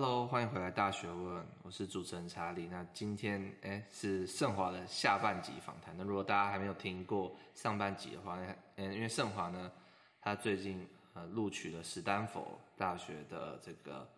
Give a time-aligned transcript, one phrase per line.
[0.00, 2.68] Hello，欢迎回来大学问，我是主持人查理。
[2.68, 5.92] 那今天诶是盛华的下半集访谈。
[5.98, 8.38] 那如果大家还没有听过上半集的话，
[8.76, 9.72] 嗯，因为盛华呢，
[10.20, 14.08] 他最近呃录取了史丹佛大学的这个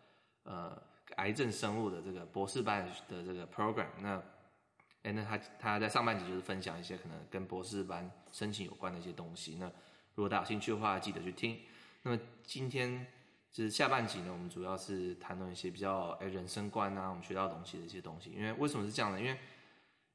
[0.43, 0.83] 呃
[1.17, 3.87] 癌症生物的这个博士班的这个 program。
[4.03, 4.23] 那
[5.05, 9.57] 诶那他他在上半集就是分享一些可能跟博士班申请有关的一些东西。
[9.59, 9.65] 那
[10.15, 11.59] 如果大家有兴趣的话，记得去听。
[12.03, 13.07] 那么今天。
[13.53, 18.31] 就是下半集呢，我们主要是谈论一些比较诶人生观啊，我们学到东西的一些东西。
[18.31, 19.21] 因为为什么是这样呢？
[19.21, 19.37] 因为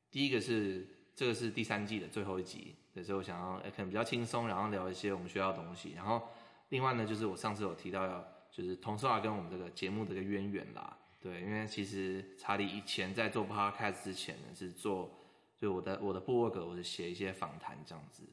[0.10, 5.92] 第一个是这个是第三季的最后一集，所以我想要诶可能比较轻松，然后聊一些我们学到东西。
[5.94, 6.26] 然后
[6.70, 10.98] 另外呢，就是我上次有提到要就是童书啊跟我们这个节目的一个渊源啦。
[11.20, 15.12] 对，因为其实查理以前在做 podcast 之前呢，是做
[15.58, 18.24] 就我的我的部落格，我是写一些访谈这样子。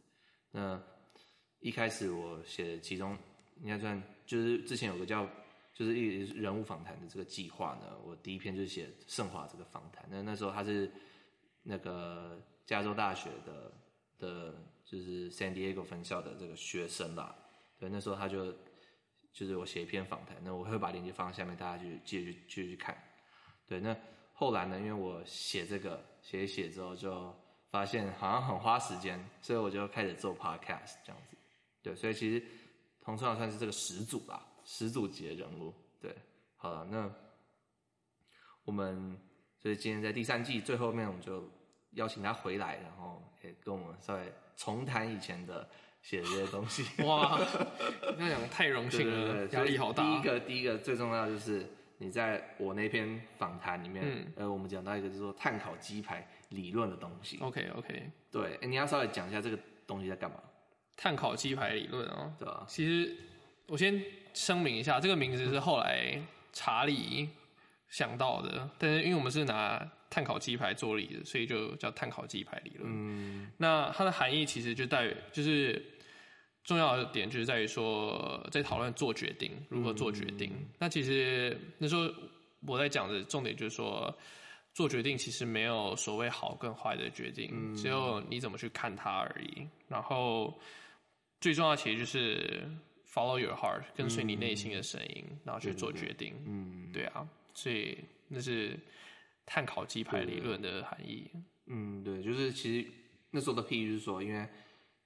[0.53, 0.81] 那
[1.59, 3.19] 一开始我写其中。
[3.63, 5.25] 应该算就是之前有个叫
[5.73, 10.05] 就是一人物访谈的这个计划呢，我第一篇就是写圣华这个访谈。
[10.11, 10.91] 那那时候他是
[11.63, 13.73] 那个加州大学的
[14.19, 17.35] 的，就是 San Diego 分校的这个学生啦。
[17.79, 18.53] 对，那时候他就
[19.33, 23.01] 就是我写一篇访谈，那我会把链接放在下面，大家去继续继续看。
[23.67, 23.97] 对，那
[24.35, 27.35] 后来呢，因为我写这个写一写之后，就
[27.71, 31.37] 发现好像很花时间，所以我就开始做 Podcast 这样子。
[31.81, 32.45] 对，所以其实。
[33.05, 35.75] 童书算是这个始祖吧，始祖级的人物。
[36.01, 36.15] 对，
[36.57, 37.11] 好了，那
[38.65, 39.19] 我们
[39.59, 41.51] 所以今天在第三季最后面，我们就
[41.93, 45.69] 邀请他回来，然后也跟我们稍微重谈以前的
[46.01, 46.85] 写的这些东西。
[47.03, 47.39] 哇，
[48.17, 50.05] 那讲太荣幸了，压力好大。
[50.05, 51.67] 第一个，第一个最重要就是
[51.99, 57.39] 你在我那篇访谈里面，嗯、呃，我们讲到一个就是说碳烤鸡排理论的东西。
[57.41, 58.11] OK，OK.
[58.31, 60.37] 对，你要稍微讲一下这个东西在干嘛？
[60.97, 63.17] 碳烤鸡排理论哦，对啊，其实
[63.67, 64.01] 我先
[64.35, 66.21] 声明一下，这个名字是后来
[66.53, 67.29] 查理
[67.89, 72.85] 想到的，但是因为我们是拿碳烤鸡排做例子，所以就叫碳烤鸡排理论。
[72.87, 75.83] 嗯，那它的含义其实就在于，就是
[76.65, 80.51] 重要的点就是在于说，在讨论做决定，如何做决定。
[80.55, 82.09] 嗯、那其实那时候
[82.67, 84.15] 我在讲的重点就是说，
[84.73, 89.67] 做决定其实没有所谓好跟坏的决定，嗯、只有你怎么去看它而已。
[89.89, 90.59] 然后。
[91.43, 92.63] 最重要的其实就是
[93.13, 96.35] follow your heart，跟随你内心的声音，嗯、然后去做决定。
[96.47, 97.99] 嗯，对啊，所以
[98.29, 98.79] 那是
[99.45, 101.29] 碳烤鸡排理论的含义。
[101.67, 102.89] 嗯，对，就是其实
[103.33, 104.49] 那时候的譬喻是说，因为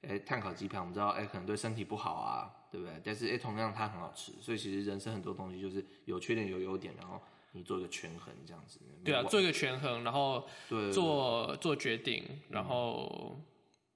[0.03, 3.01] 诶碳烤鸡排，我们知道哎可能对身体不好啊，对不对？
[3.03, 7.19] 但是诶同样它很好吃，所以其实人生很多东西就是有缺点有优点，然后
[7.53, 8.79] 你做一个权衡这样子。
[9.03, 10.47] 对啊，做一个权衡，然后
[10.93, 13.41] 做做决定，然后。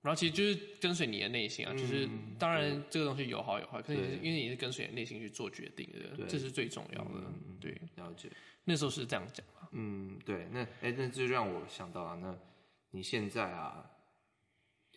[0.03, 7.11] 然后其实就是跟随你的内心啊，就是当然这个东西有好有坏，可是因为你是跟随你的内心去做决定的，这是最重要的。
[7.61, 8.31] 对，了解。
[8.65, 9.69] 那时候是这样讲嘛？
[9.73, 10.47] 嗯，对。
[10.51, 12.35] 那哎，那就让我想到啊，那
[12.91, 13.85] 你现在啊，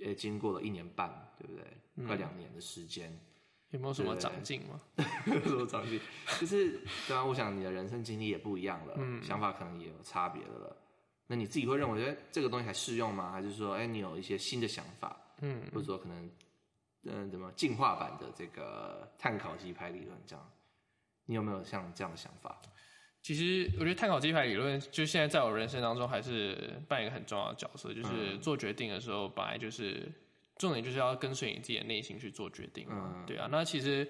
[0.01, 2.05] 诶，经过了一年半，对不对？
[2.07, 3.11] 快两年的时间，
[3.71, 4.81] 有没有什么长进吗？
[5.27, 5.99] 有什么长进？
[6.39, 10.77] 就是当然，我想你的人生经历也不一样了，想法可能也有差别的了。
[11.33, 13.31] 那你自己会认为，哎，这个东西还适用吗？
[13.31, 16.25] 还是说，哎，你有一些新的想法，嗯，或者说可能，
[17.05, 20.51] 嗯、呃，怎么进化版的这个碳烤鸡排理论这样？
[21.25, 22.61] 你有没有像这样的想法？
[23.23, 30.07] 其实我觉得碳烤鸡排理论，就现在在我人生当中还是扮演一个很重要的角色，就是做决定的时候，本来就是
[30.57, 33.47] 重点就是要跟随你自己的内心去做决定，嗯，对啊。
[33.49, 34.07] 那其实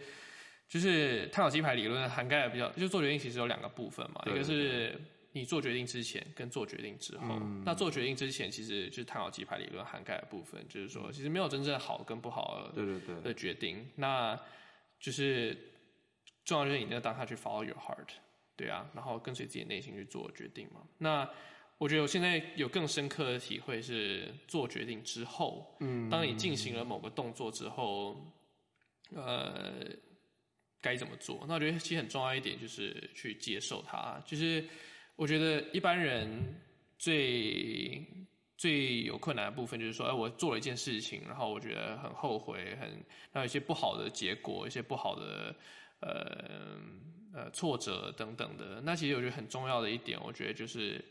[0.68, 5.00] 就是碳烤鸡排理论涵盖的比较，就做决定其实有两个部分嘛，一个是。
[5.36, 14.40] 你做决定之前跟做决定之后，嗯、那做决定之前其实就是探讨鸡排理论涵盖的部分，就是说其实没有真正好跟不好的对对对的决定，那
[15.00, 15.58] 就是
[16.46, 18.10] 重要就是你要当下去 follow your heart，
[18.56, 20.82] 对啊，然后跟随自己的内心去做决定嘛。
[21.00, 21.28] 那
[21.80, 28.24] 我觉得我现在有更深刻的体会是做决定之后，嗯，当你进行了某个动作之后，
[29.16, 29.84] 呃，
[30.80, 31.44] 该怎么做？
[31.48, 34.64] 那我觉得其实很重要一点就是去接受它，就是。
[35.16, 36.28] 我觉得一般人
[36.98, 38.04] 最
[38.58, 42.90] 最有困难的部分就是说，哎，我做了一件事情，然后我觉得很后悔，很
[43.32, 45.56] 然后有一些不好的结果，一些不好的
[46.00, 46.80] 呃
[47.34, 48.82] 呃挫折等等的。
[48.82, 51.04] 那其实我觉得很重要的一点，我觉得就是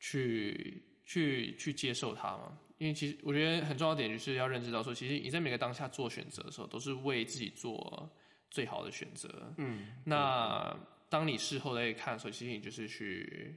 [0.00, 2.58] 去去去接受它嘛。
[2.78, 8.10] 因为其实我觉得很重要的点就是要认知到说，其实你在每个当下做选择的时候，都是为自己做
[8.50, 9.52] 最好的选择。
[9.58, 10.74] 嗯，那。
[11.12, 13.54] 当你事后再看的时候，其实你就是去，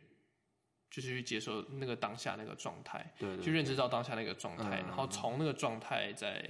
[0.91, 6.43] 就是去接受那个当下那个状态，对，对，对，去认知到当下那个状态，嗯、然后从那个状态再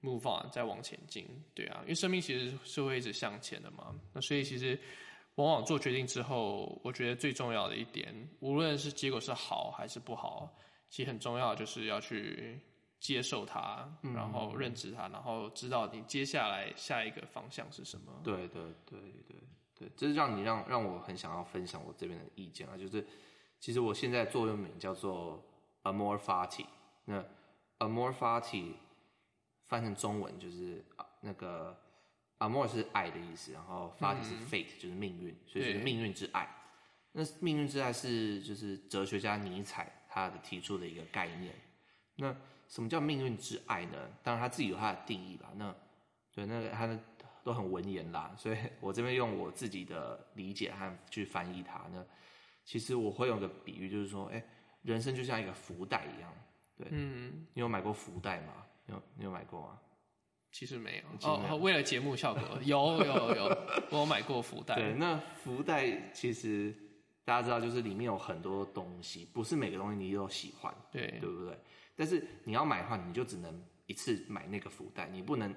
[0.00, 3.92] move on，再往前进，对啊，因为生命其实是会一直向前的嘛。
[4.14, 4.78] 那所以其实
[5.34, 10.56] 往往做决定之后，我觉得最重要的一点，无论是结果是好还是不好，
[10.90, 12.56] 其实很重要就是要去
[13.00, 18.20] 接受它，嗯、然后认知它，然后知道你接下来下一个方向是什么。
[18.22, 19.36] 对对对对
[19.80, 23.04] 对，这是让你让让我很想要分享我这边的意见啊，就是
[23.58, 25.42] 其实我现在座右铭叫做
[25.82, 26.66] Amor Fati，
[27.06, 27.24] 那
[27.80, 28.74] Amor Fati
[29.66, 30.84] 翻成中文就是
[31.22, 31.76] 那个。
[32.40, 36.48] Amor 是爱的意思，然后 Fati 是 fate，、嗯、就是命运，所以是命运之爱。
[37.12, 41.54] 那命运之爱是就是哲学家尼采他的提出的一个概念。
[42.16, 42.34] 那
[42.66, 44.08] 什么叫命运之爱呢？
[44.22, 45.50] 当然他自己有他的定义吧。
[45.56, 45.76] 那
[46.32, 46.98] 对，那个他的
[47.44, 51.78] 都很文言啦， 所以我这边用我自己的理解和去翻译它。
[51.88, 52.04] 呢
[52.64, 54.42] 其实我会用个比喻，就是说，哎，
[54.82, 56.32] 人生就像一个福袋一样。
[56.76, 58.64] 对，嗯，你有买过福袋吗？
[58.86, 59.78] 你有你有买过吗？
[60.52, 63.58] 其实没有哦，为了节目效果， 有有有，有，
[63.90, 64.74] 我有买过福袋。
[64.76, 66.74] 对，那福袋其实
[67.24, 71.58] 大家知道，就是里面有很多东西，不是每个东西你都喜欢，对对不对？
[71.96, 75.52] 但是你要买的话，你就只能一次买那个福袋，你不能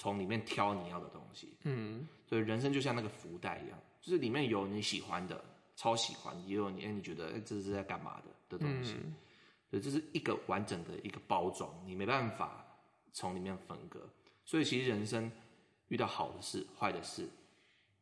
[0.00, 1.54] 从里面挑你要的东西。
[1.64, 5.44] 嗯，所以人生就像那个福袋一样，就是里面有你喜欢的，
[5.76, 8.94] 超喜欢，也有你哎你觉得哎这是在干嘛的的东西。
[8.94, 9.14] 嗯，
[9.68, 12.64] 所以这是一个完整的一个包装，你没办法
[13.12, 14.00] 从里面分割。
[14.46, 15.30] 所以其实人生
[15.88, 17.28] 遇到好的事、坏的事，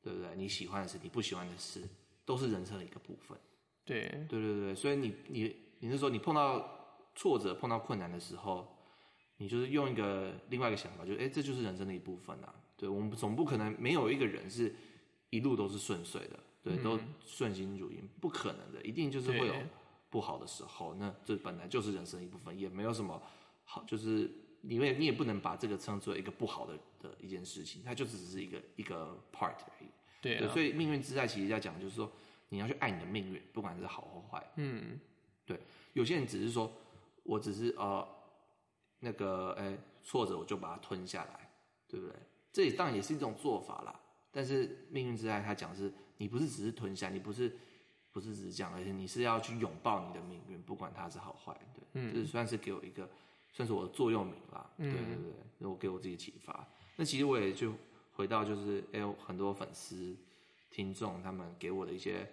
[0.01, 0.29] 对不对？
[0.37, 1.83] 你喜欢的事、你不喜欢的事，
[2.25, 3.37] 都是人生的一个部分。
[3.85, 4.75] 对，对对对。
[4.75, 6.65] 所以你你你是说你碰到
[7.17, 8.78] 挫折、碰到困难的时候，
[9.39, 12.55] 你就是用一个另外一个想法，就是哎，这就是人生的一部分啊。
[12.77, 14.73] 对，我们总不可能没有一个人是
[15.31, 19.55] 一路都是顺遂的，对，嗯、都顺心如意，不可能的，一定就是会有
[20.11, 20.95] 不好的时候。
[20.95, 23.21] 那这本来就是人生的一部分，也没有什么
[23.65, 24.31] 好，就是。
[24.63, 29.89] 因为你也不能把这个称作一个不好的的一件事情，它就只是一个一个 part 而已。
[30.21, 32.11] 对，啊、对，所以命运之爱其实要讲，就是说
[32.49, 34.45] 你要去爱你的命运，不管是好或坏。
[34.57, 34.99] 嗯，
[35.47, 35.61] 对。
[35.93, 36.73] 有些人只是说，
[37.23, 38.07] 我只是呃
[39.01, 41.51] 那个哎挫折我就把它吞下来，
[41.87, 42.15] 对不对？
[42.53, 44.01] 这也当然也是一种做法啦。
[44.31, 47.57] 但是命运之爱他讲的是，你不是只是吞下，你不是
[48.13, 51.53] 不是只是这样，而且你是要去拥抱你的命运，不管它是好坏。
[51.75, 53.09] 对，嗯，这算是给我一个。
[53.51, 56.69] 算是我的座右铭啦，对对对，那我给我自己启发。
[56.95, 57.73] 那其实我也就
[58.13, 60.15] 回到，就是哎，很多粉丝、
[60.71, 62.31] 听众他们给我的一些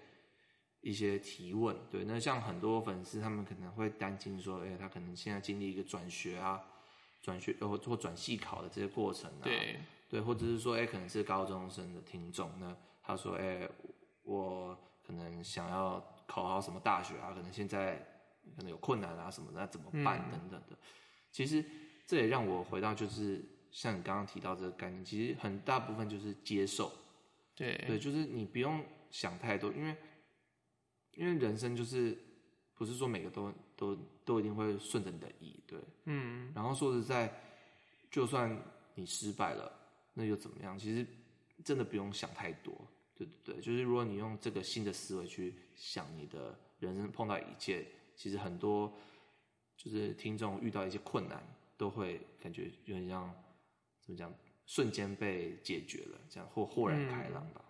[0.86, 6.64] 一些提问，对，那像很多粉丝他们可能会担心说，哎，他可能现在经历一个转学啊、
[7.22, 9.80] 转学或或转系考的这些过程啊，对。
[10.08, 13.68] 对，或者是说，哎，可能是高中生的听众，那他说，哎，
[14.22, 17.96] 我可能想要考好什么大学啊，可能现在
[18.56, 20.78] 可能有困难啊什么的，那怎么办等等的。
[21.32, 21.66] 其实
[22.06, 26.92] 这也让我回到，就是像你刚刚提到这个概念，其实很大部分就是接受，
[27.56, 27.76] 对。
[27.88, 29.98] 对，就是你不用想太多，因为
[31.16, 32.18] 因为人生就是
[32.76, 37.34] 不是说每个都都都一定会顺着你的意，对，嗯，然后说实在，
[38.12, 38.56] 就算
[38.94, 39.72] 你失败了，
[40.14, 40.78] 那又怎么样？
[40.78, 41.06] 其实
[41.64, 42.74] 真的不用想太多，
[43.16, 47.86] 对对对，就是如果你用这个新的思维去想你的人生碰到一切，
[48.16, 48.92] 其实很多。
[49.78, 51.44] 就是听众遇到一些困难，
[51.76, 53.30] 都会感觉有点像
[54.00, 54.34] 怎么讲，
[54.66, 57.62] 瞬间被解决了，这样或豁然开朗吧。
[57.62, 57.65] 嗯，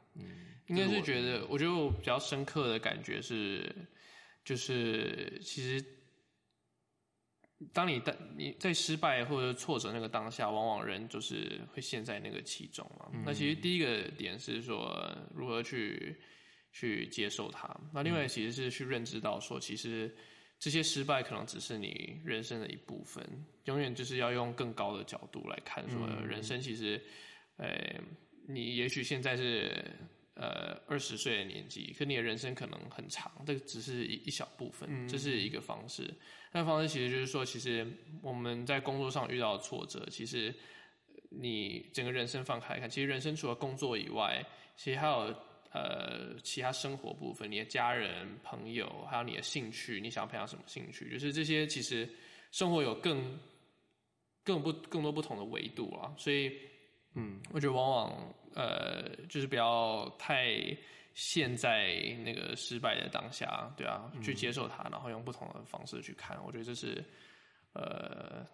[0.68, 3.74] 应该是觉得，我觉得我比较深刻的感觉是，
[4.44, 5.84] 就是其实
[7.74, 13.10] 当你当你在失败或者挫折那个当下，往往人就是会陷在那个其中嘛。
[13.14, 16.16] 嗯、那其实第一个点是说，如何去
[16.72, 17.70] 去接受它。
[17.94, 20.16] 那另外其实是去认知到说，其实。
[20.58, 23.22] 这些失败可能只是你人生的一部分，
[23.66, 27.00] 永远就是要用更高的角度来看，说人生其实，
[27.58, 28.00] 呃，
[28.48, 29.72] 你也许现在是
[30.36, 36.14] 呃二十岁的年纪，可你的人生可能很长，这个只是一一小部分，这是一个方式。
[36.52, 37.86] 那方式其实就是说，其实
[38.22, 40.54] 我们在工作上遇到的挫折，其实
[41.30, 45.36] 你整个人生放开看，其实人生除了工作以外，其实还有。
[45.78, 51.12] 呃，其他生活部分，你的家人、朋友，还有你的兴趣，你想要培养什么兴趣？
[51.12, 52.08] 就是这些，其实
[52.54, 53.38] 生活有更、
[54.42, 56.16] 更不、更多不同的维度啊。
[56.18, 56.50] 所以，
[57.16, 60.56] 嗯，我觉得往往呃，就是不要太
[61.14, 61.94] 陷在
[62.24, 66.38] 那个失败的当下，对啊，去接受它，然后用不同的方式去看。
[66.46, 67.04] 我觉得这是
[67.74, 68.46] 呃，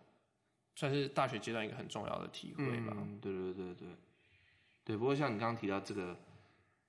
[0.76, 2.94] 算是大学阶段一个很重要的体会吧。
[2.98, 3.88] 嗯，对对对对，
[4.86, 4.98] 对。
[4.98, 6.18] 不过像你刚刚提到这个。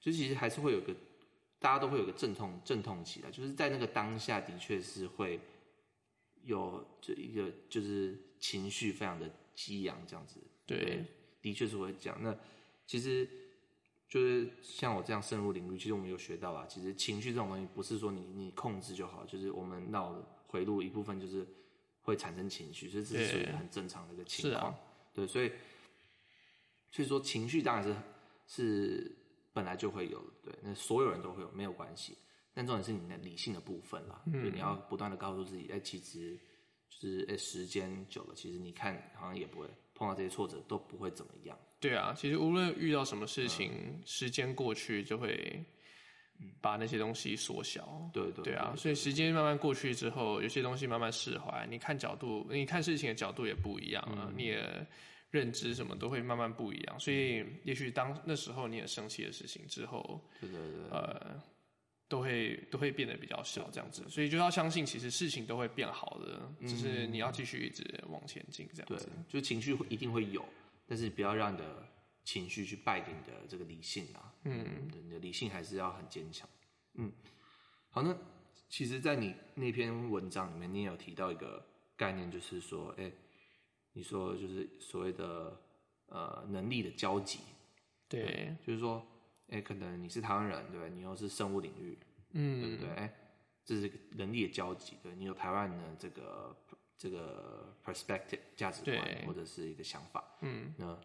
[0.05, 0.93] 就其实还是会有个，
[1.61, 5.38] 大家都会有个阵痛阵痛期的，就是在那个当下的确是会
[6.43, 10.41] 有这一个就是情绪非常的激昂这样子。
[10.67, 11.05] 对，对，
[11.42, 12.18] 的确是会这样。
[12.22, 12.34] 那
[12.87, 13.28] 其实
[14.08, 20.14] 就是像我这样深入领域，其实我们有学到啊，其实情绪这种东西不是说你你控制就好，就是我们脑
[20.46, 21.46] 回路一部分就是
[22.00, 24.72] 会产生情绪，所以这是属于很正常的一个情况。
[24.72, 24.78] 啊、
[25.12, 25.50] 对，所以
[26.90, 27.96] 所以说情绪当然是
[28.46, 29.16] 是
[29.52, 32.16] 本来就会有的，对，那所有人都会有，没有关系。
[32.54, 36.38] 但重点是你的理性的部分啦，嗯、就你要不断的告诉自己，哎、欸，其实
[36.90, 39.66] 就是哎、欸，时间久了，其实你看好像也不会
[40.02, 41.56] 碰到这些挫折，都不会怎么样。
[41.78, 45.64] 对啊，其实无论遇到什么事情，嗯、时间过去就会
[46.61, 48.11] 把那些东西缩小。
[48.12, 54.85] 对对对啊，所以时间慢慢过去之后，有些东西慢慢释怀，你看角度，你看事情的角度也不一样了，嗯、你也
[55.30, 56.99] 认知什么都会慢慢不一样。
[56.99, 61.40] 所以，也许当那时候你也生气的事情之后，对对对，呃。
[62.12, 69.07] 都会都会变得比较小，这样子，所以就要相信，其实事情都会变好的，嗯、只是你要继续一直往前进，这样子。
[69.07, 70.45] 对，就情绪一定会有，
[70.87, 71.88] 但是不要让你的
[72.23, 74.31] 情绪去败给你的这个理性啊。
[74.45, 76.47] 嗯，你的理性还是要很坚强。
[76.97, 77.11] 嗯，
[77.88, 78.14] 好，那
[78.69, 81.64] 其实，在你那篇文章里面，你也有提到一个
[81.97, 83.12] 概念，就是说，哎、欸，
[83.95, 85.59] 你说就是所谓的
[86.09, 87.38] 呃能力的交集，
[88.07, 89.02] 对，对，就是说。
[89.52, 91.99] 哎，可能你是台湾人，对，你又是生物领域，
[92.32, 92.94] 嗯，对不对？
[92.94, 93.14] 哎，
[93.64, 96.56] 这是人力的交集，对，你有台湾的这个
[96.97, 100.99] 这个 perspective 价值观或者是一个想法，嗯，那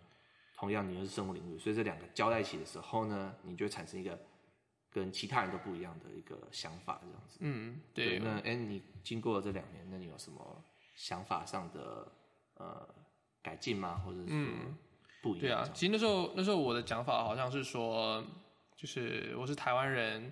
[0.55, 4.17] 同样你又是生物领域，所以这两个交在一起的时候呢，你就会产生一个
[4.89, 8.17] 跟其他人都不一样的一个想法，这样子，嗯，对。
[8.17, 10.63] 对那哎，你经过了这两年，那你有什么
[10.95, 12.11] 想法上的
[12.55, 12.87] 呃
[13.43, 14.01] 改进吗？
[14.05, 14.27] 或者是
[15.39, 18.23] 对啊，其实那时候那时候我的讲法好像是说，
[18.77, 20.31] 就是我是台湾人，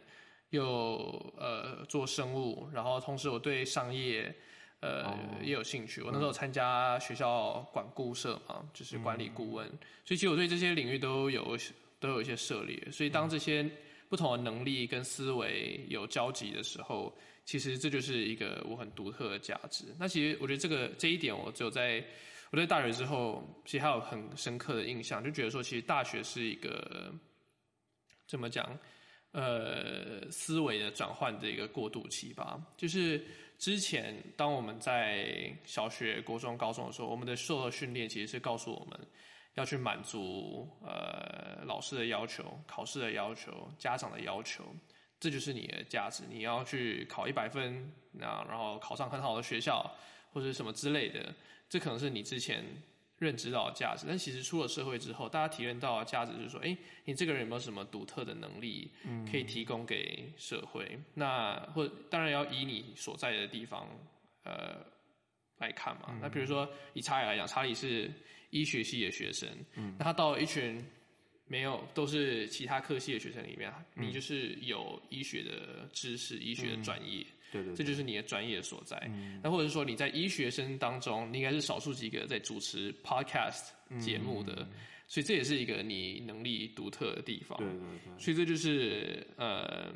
[0.51, 4.33] 又呃做生物，然后同时我对商业
[4.79, 6.01] 呃、哦、也有兴趣。
[6.01, 11.57] 我那时候参加学校管顾社嘛，就是管理顾问，嗯、所以其实我对这些领域都有
[11.99, 12.81] 都有一些涉猎。
[12.89, 13.69] 所以当这些
[14.07, 17.13] 不同的能力跟思维有交集的时候，
[17.43, 19.85] 其实这就是一个我很独特的价值。
[19.99, 22.01] 那其实我觉得这个这一点，我只有在。
[22.55, 27.13] 我在大学之后，其实还有很深刻的印象，就觉得说，其实大学是一个
[28.29, 28.65] 怎么讲，
[29.33, 32.57] 呃，思维的转换的一个过渡期吧。
[32.77, 33.21] 就是
[33.57, 38.97] 之前当我们在小学、国中、高中的时候，我们的受的训练其实是告诉我们
[39.55, 44.63] 要去满足呃老师的要求、考试的要求、家长的要求，
[45.19, 46.23] 这就是你的价值。
[46.29, 49.93] 你要去考一百分，那然后考上很好的学校
[50.31, 51.35] 或者什么之类的。
[51.69, 52.63] 这可能是你之前
[53.17, 58.91] 认知到的价值，但其实出了社会之后，大家体验到的价值就是说，哎，你这个人有没有什么独特的能力，
[59.29, 60.85] 可以提供给社会？
[60.91, 63.87] 嗯、那或当然要以你所在的地方，
[64.43, 64.85] 呃，
[65.59, 66.07] 来看嘛。
[66.09, 68.11] 嗯、那比如说以查理来讲，查理是
[68.49, 70.85] 医学系的学生，嗯、那他到了一群
[71.47, 77.25] 没有都是其他科系的学生里面，嗯、你就是有医学的知识、医学的专业。
[77.55, 79.01] 嗯对对，对，这就是你的专业所在。
[79.07, 83.69] 嗯、那或者是说你在医学生当中，你应该是少数几个在主持 podcast
[83.99, 84.67] 节目的，嗯、
[85.07, 87.57] 所以这也是一个你能力独特的地方。
[87.57, 88.19] 对对对。
[88.19, 89.93] 所以这就是呃，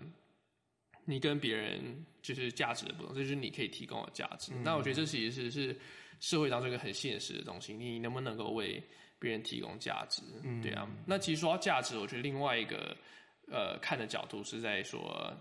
[1.05, 4.51] 你跟别人就是价值的不同，这就是你可以提供的价值。
[4.55, 5.79] 嗯、那我觉得这其实是是
[6.19, 8.81] 社会当中一个很现实的东西，你能不能够为
[9.19, 10.21] 别人提供价值？
[10.43, 10.87] 嗯、对啊。
[11.05, 12.95] 那其实说到价值，我觉得另外一个
[13.51, 15.35] 呃看的角度是在说。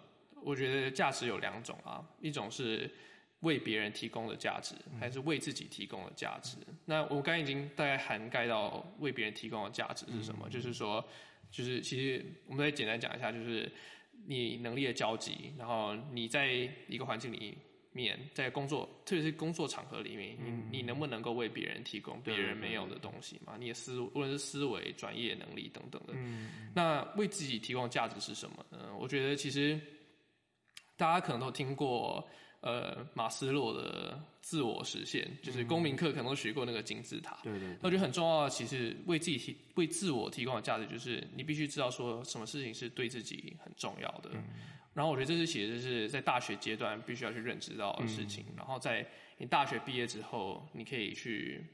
[0.44, 2.90] 我觉得价值有两种啊，一种是
[3.40, 6.56] 为别人提供的价值，还是为自己提供的价值。
[6.66, 11.04] 嗯、那我刚才已经大概涵盖到为别人提供的价值是什么，嗯、就是说，
[11.50, 13.70] 就是其实我们再简单讲一下，就是
[14.26, 16.48] 你能力的交集，然后你在
[16.88, 17.56] 一个环境里
[17.92, 23.56] 面，在工作，特别是工作场合里面，嗯、你你能不能够为别人提供别人没有的东西嘛？
[23.56, 26.12] 你的思，无论是思维、专业能力等等的。
[26.16, 28.92] 嗯、那为自己提供的价值是什么呢？
[28.98, 29.80] 我觉得其实。
[30.98, 32.28] 大家可能都听过，
[32.60, 37.38] 呃，马斯洛的自我实现，就是公民课可能都学过那个金字塔。
[37.44, 37.68] 对对，对。
[37.80, 44.30] 那我觉得很重要的，其实为自己提、为自我提供的价值，就是你必须知道说什么事情是对自己很重要的。
[44.34, 44.42] 嗯。
[44.92, 48.44] 然后我觉得这是其实是在大学阶段必须要去认知到的事情。
[48.48, 48.54] 嗯。
[48.56, 51.64] 然后在你大学毕业之后，你可以去，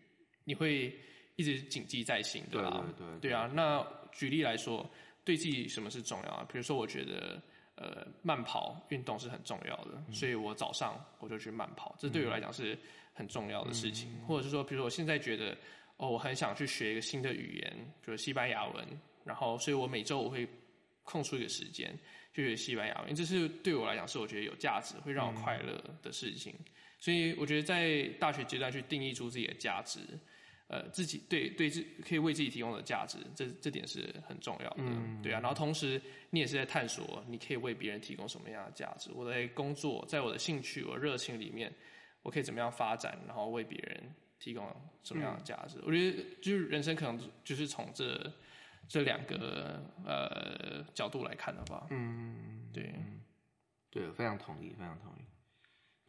[0.45, 0.95] 你会
[1.37, 2.85] 一直谨记在心，对吧？
[2.99, 3.31] 对对对，对。
[3.31, 4.87] 对啊，那举例来说，
[5.25, 6.47] 对自己什么是重要啊？
[6.53, 7.43] 比如说，我觉得。
[7.77, 12.79] 呃，慢跑运动是很重要的，嗯、所以我早上我就去慢跑，这对我来讲是
[13.13, 14.09] 很重要的事情。
[14.15, 15.57] 嗯、或者是说，比如说我现在觉得，
[15.97, 18.87] 哦，我很想去学一个新的语言，比如西班牙文，
[19.25, 20.49] 然后，所以我每周我会
[21.03, 21.93] 空出一个时间
[22.33, 26.55] 去学西班牙文，因为这是对我来讲是我觉得有价值，会让我快乐的事情。
[26.59, 26.65] 嗯、
[27.01, 29.99] 所以我觉得在大学阶段去定义出自己的价值，
[30.69, 35.41] 呃自己对对自可以为自己提供的价值，这这点是很重要的，嗯、对啊。
[35.41, 39.11] 然后同时你也是在探索，你可以为别人提供什么样的价值。
[39.13, 41.73] 我在工作，在我的兴趣、我的热情里面，
[42.23, 44.67] 我可以怎么样发展，然后为别人提供
[45.03, 45.79] 什么样的价值？
[45.79, 48.33] 嗯、我觉得就是人生可能就是从这
[48.89, 52.95] 这两个呃角度来看的话，嗯，对，
[53.91, 55.25] 对，非常同意，非常同意。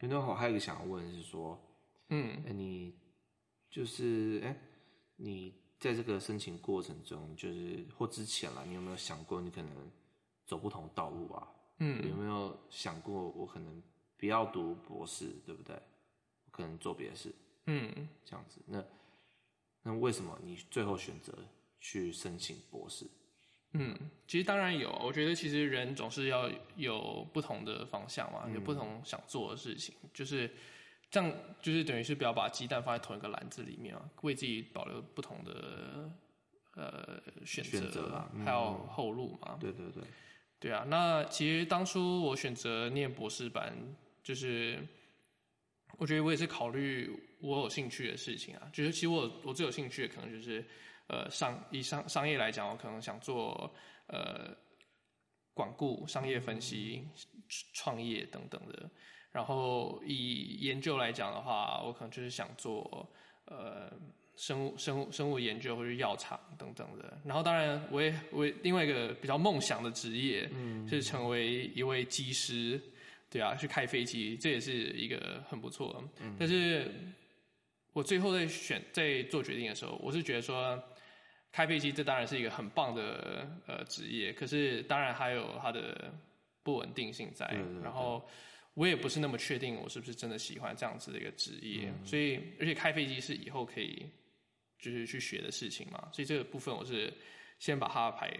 [0.00, 1.58] 云东好还有一个想要问是说，
[2.10, 2.94] 嗯，欸、你
[3.76, 4.60] 就是哎、欸，
[5.16, 9.70] 你在这个申请过程中，就是或之前啦，你有没有想过你可能
[10.46, 11.46] 走不同的道路啊？
[11.80, 13.82] 嗯，有没有想过我可能
[14.16, 15.76] 不要读博士，对不对？
[15.76, 17.34] 我可能做别的事，
[17.66, 18.62] 嗯，这样子。
[18.66, 18.82] 那
[19.82, 21.36] 那为什么你最后选择
[21.78, 23.06] 去申请博士？
[23.72, 23.94] 嗯，
[24.26, 30.50] 其实当然有，我觉得其实人总是要有不同的方向嘛，有不同想做的事情，嗯、就是
[31.16, 31.32] 这样，
[31.62, 36.10] 就是等于是不要把鸡蛋放在同一个篮子里面啊，为自己保留不同的
[36.74, 39.52] 呃选择啊，还有后路嘛。
[39.54, 40.02] 嗯、对对对，
[40.60, 40.84] 对啊。
[40.88, 43.74] 那其实当初我选择念博士班，
[44.22, 44.78] 就是
[45.98, 50.64] 我觉得我也是考虑我有兴趣的事情啊，就是其实我我最有兴趣的可能就是。
[51.08, 53.72] 呃，商以商商业来讲，我可能想做
[54.08, 54.52] 呃
[55.54, 57.06] 管顾、商业分析、
[57.74, 58.90] 创业等等的。
[59.36, 63.06] 然后以研究来讲的话，我可能就是想做
[63.44, 63.92] 呃
[64.34, 67.20] 生物、生物、生物研究或者药厂等等的。
[67.22, 72.80] 然后当然，我也我也另外一个比较梦想的职业，嗯，是成为一位机师，
[73.28, 76.02] 对啊，去开飞机，这也是一个很不错。
[76.20, 76.90] 嗯，但是
[77.92, 80.82] 我最后在选在做决定的时候，我是觉得说。
[81.52, 86.12] 开飞机，这当然是一个很棒的呃职业，可是当然还有它的
[86.62, 87.46] 不稳定性在。
[87.82, 88.22] 然后
[88.76, 94.06] 我也不是那么确定我是不是真的喜欢这样子的一个职业，嗯、所以而且开飞机是以后可以
[94.78, 97.12] 就是去学的事情嘛，所以这个部分我是
[97.58, 98.30] 先把它排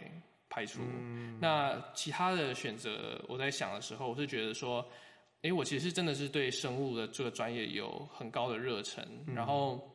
[0.49, 0.81] 排除。
[0.83, 4.87] 嗯、那其他的选择，我在想的时候，我是觉得说，
[5.43, 9.91] 哎，我其实真的是对生物的这个专业有很高的热忱，嗯、然后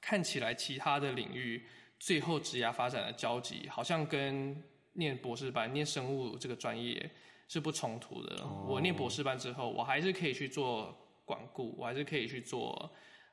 [0.00, 1.62] 看起来其他的领域。
[2.00, 4.56] 最后职涯发展的交集，好像跟
[4.92, 7.10] 念博士班、念生物这个专业
[7.48, 8.42] 是不冲突的。
[8.42, 8.70] Oh.
[8.70, 12.88] 我念博士班之后，我还是可以去做管顾，我还是可以去做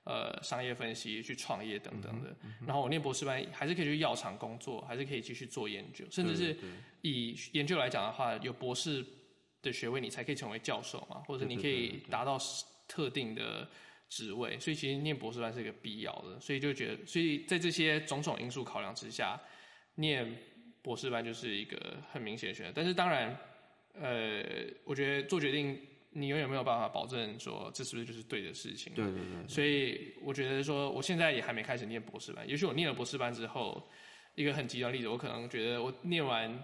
[0.06, 2.36] 呃商业分析、去创业等等的。
[2.42, 2.66] Mm hmm.
[2.66, 6.58] 然后我念博士班还是可以去药厂工作，还是可以继续做研究，甚至是
[7.02, 9.06] 以研究来讲的话，有博士
[9.62, 12.38] 的学位，你才可以成为教授嘛，或者你可以达到
[12.88, 13.70] 特定的。
[14.08, 19.38] 职位，所以其实念博士班是一个必要的，所以就觉得，所以在这些种种因素考量之下，
[19.96, 20.38] 念
[20.84, 22.72] 博士班就是一个很明显的选择。
[22.74, 23.36] 但是当然，
[24.00, 24.44] 呃，
[24.84, 25.80] 我觉得做决定，
[26.12, 28.94] 你永远没有办法保证说这是不是就是对的事情。
[28.94, 29.48] 对对对，对。
[29.48, 33.82] 所以我觉得说，我现在也还没开始念博士班，也许我念了博士班之后，
[34.36, 36.58] 一个很极端的例子，我可能觉得我念完。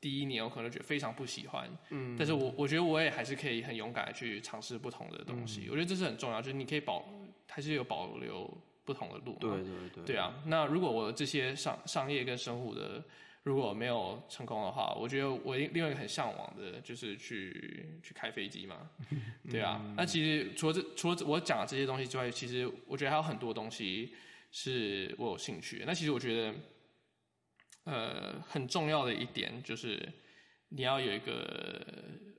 [0.00, 7.02] 第一年我可能觉得非常不喜欢，嗯，但是我我觉得我也还是可以很勇敢的去尝试不同的东西，嗯、我觉得这是很重要，就是你可以保
[7.48, 8.46] 还是有保留
[8.84, 10.34] 不同的路，对对对，对啊。
[10.44, 13.02] 那如果我这些商商业跟生活的
[13.44, 18.90] 如果没有成功的话，我觉得我另外一个很向往的就是去去开飞机嘛，
[19.48, 19.80] 对啊。
[19.84, 24.12] 嗯、那其实除了这除了我讲的这些东西之外，其实我觉得还有很多东西
[24.50, 25.84] 是我有兴趣的。
[25.86, 26.52] 那其实我觉得。
[27.86, 30.02] 呃，很重要的一点就是
[30.70, 31.86] 你要有一个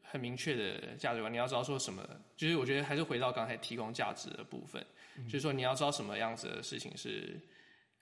[0.02, 2.04] 很明确的价值观，你要知道说什么。
[2.36, 4.84] 就是我觉得还是回到刚才提供价值的部分，
[5.20, 7.40] 嗯、就是说你要知道什么样子的事情是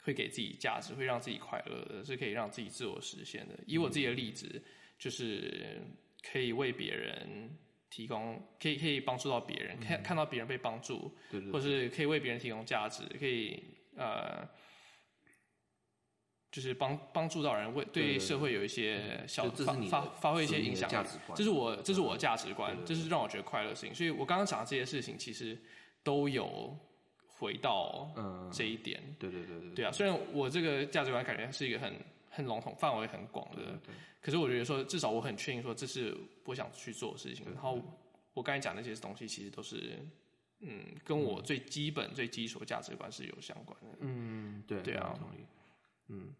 [0.04, 3.58] 会给自己价值，会让自己快乐的，是可以让自己自我实现的。
[3.66, 4.62] 以我自己的例子，
[5.00, 5.82] 就是
[6.22, 7.58] 可以为别人
[7.90, 13.64] 提供，可以可以帮助到别人，看、嗯、看到别人被帮助，对对对，或是可以为别人提供价值，可以
[13.96, 14.48] 呃。
[16.54, 21.08] 就是帮帮助到人，为对社会有一些小发发发挥一些影响力。
[21.34, 23.96] 这是我这是我的价值观，这是让我觉得快乐的事情。
[23.96, 25.60] 所以我刚刚讲的这些事情，其实
[26.04, 26.78] 都有
[27.38, 28.10] 回到
[28.52, 29.02] 这一点。
[29.20, 29.70] 对对对对。
[29.72, 31.94] 对啊，虽然我这个价值观感觉是一个很
[32.30, 33.80] 很笼统、范围很广的，
[34.22, 36.16] 可是我觉得说至少我很确定说这是
[36.46, 37.46] 我想去做的事情。
[37.54, 37.80] 然后
[38.34, 40.00] 我刚才讲那些东西，其实都是
[40.60, 43.98] 嗯跟我最基本、最基础的价值观是有相关的。
[44.00, 45.46] 嗯，对对啊，同意。
[46.08, 46.34] 嗯。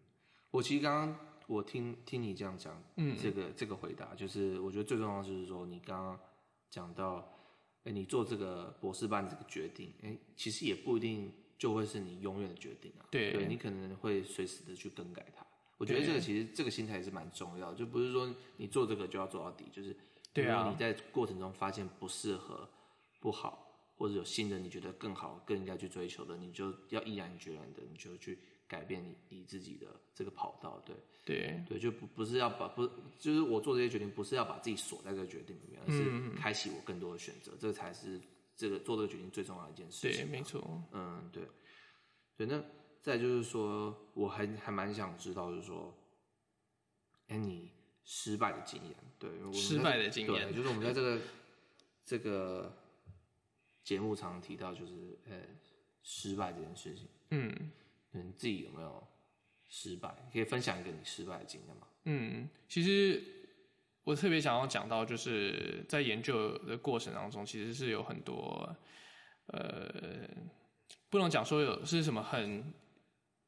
[0.50, 6.20] 我其实刚刚我听听你这样讲，嗯，这个这个回答，就是我觉得最重要的就是说，你刚刚
[6.70, 7.33] 讲到，
[7.84, 15.44] 哎，你做这个博士班这个决定，哎，其实也不一定就会是你永远的决定啊，对，对，你可能会随时的去更改它。
[15.76, 19.94] 我觉得这个其实这个心态也是蛮重要的，就不是说你做这个就要做到底，就是，
[20.32, 22.68] 对啊，你在过程中发现不适合、
[23.20, 28.38] 不好，或者有新的你觉得更好、更应该去追求的，你就要毅然决然的，你就去
[28.74, 32.84] 改变你你自己的这个跑道，对对对，就不不是要把不
[33.18, 38.20] 就是我做这些决定，不是要把自己锁在这个决定里面，而是开启我更多的选择，嗯、这才是
[38.56, 40.26] 这个做这个决定最重要的一件事情。
[40.26, 40.82] 对，没错。
[40.90, 41.42] 嗯，对
[42.36, 42.46] 对。
[42.46, 42.60] 那
[43.00, 45.96] 再就是说，我还还蛮想知道，就是说，
[47.28, 47.70] 哎，你
[48.04, 51.20] 失败的经验，对，失败的经验，就是我们在这个
[52.04, 52.74] 这个。
[53.84, 55.36] 节目常常提到就是呃
[56.02, 57.70] 失败这件事情，嗯，
[58.22, 59.06] 你自己有没有
[59.68, 60.14] 失败？
[60.32, 61.86] 可以分享一个你失败的经验吗？
[62.04, 63.22] 嗯，其实
[64.04, 68.76] 我特别想要讲到，就是在研究的过程当中，其实是有很多
[69.46, 70.28] 呃，
[71.08, 72.62] 不能讲说有是什么很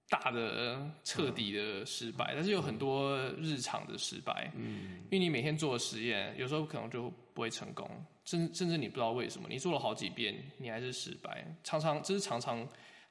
[0.08, 7.88] 大的彻底的失败，嗯，但是有很多日常的失败，嗯，因为你每天做的实验，有时候可能就不会成功。
[8.24, 11.46] 甚甚至你不知道为什么，你做了好几遍，你还是失败。
[11.62, 12.66] 常常这是常常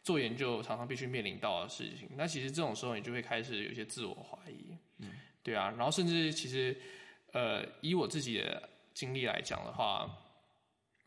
[0.06, 2.08] 做研究，常常必须面临到的事情。
[2.16, 5.12] 那其实这种时候，你就会开始有一些自我怀疑，嗯，
[5.44, 5.74] 对啊。
[5.76, 6.74] 然后甚至其实，
[7.34, 10.10] 呃，以我自己的经历来讲的话，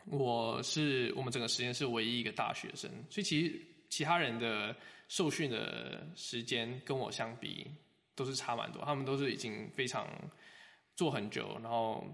[0.05, 3.59] 我是我们整个实验室唯一一个大学生，所以其实
[3.89, 4.77] 其他人的
[5.09, 7.67] 受训的时间跟我相比
[8.15, 10.07] 都是差蛮多，他们都是已经非常
[10.95, 12.05] 做很久，然后。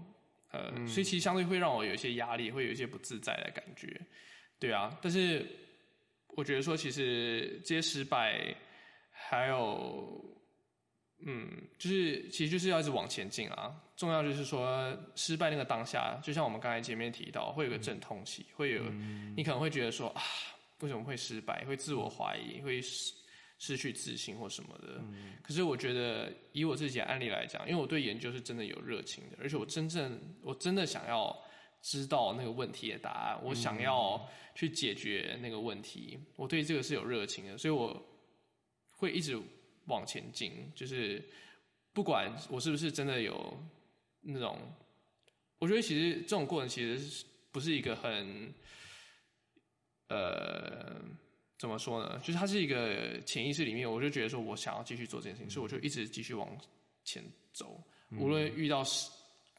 [0.51, 3.99] 呃，所以其实相对会让我有一些压力，会有一些不自在的感觉，
[4.57, 4.97] 对啊。
[5.01, 5.45] 但是
[6.35, 8.55] 我觉得说，其实这些失败，
[9.09, 10.23] 还有，
[11.25, 13.75] 嗯，就是其实就是要一直往前进啊。
[13.95, 18.83] 重要就是说，失败那个当下，就像我们刚才前面提到，会有个阵痛期，会有
[19.35, 20.21] 你可能会觉得说啊，
[20.81, 21.65] 为什么会失败？
[21.65, 22.81] 会自我怀疑，会。
[22.81, 23.13] 失
[23.57, 25.01] 失去自信或什么的，
[25.41, 31.33] 可是我觉得以我自己的案例来讲，因为我对研究是真的有热情的，而且我真正我真的想要
[31.85, 38.03] 知道那个问题的答案，我想要去解决那个问题，我对这个是有热情的，所以我
[38.89, 39.39] 会一直
[39.85, 41.23] 往前进，就是
[41.93, 43.55] 不管我是不是真的有
[44.21, 44.59] 那种，
[45.59, 48.51] 我觉得其实这种过程其实不是一个很，
[50.07, 51.01] 呃。
[51.57, 52.19] 怎么说呢？
[52.19, 56.49] 就是它是一个潜意识里面，我就觉得说我想要继续做这件事情，嗯、所以我就一直继续往
[57.05, 57.81] 前走。
[58.09, 59.09] 嗯、无论遇到失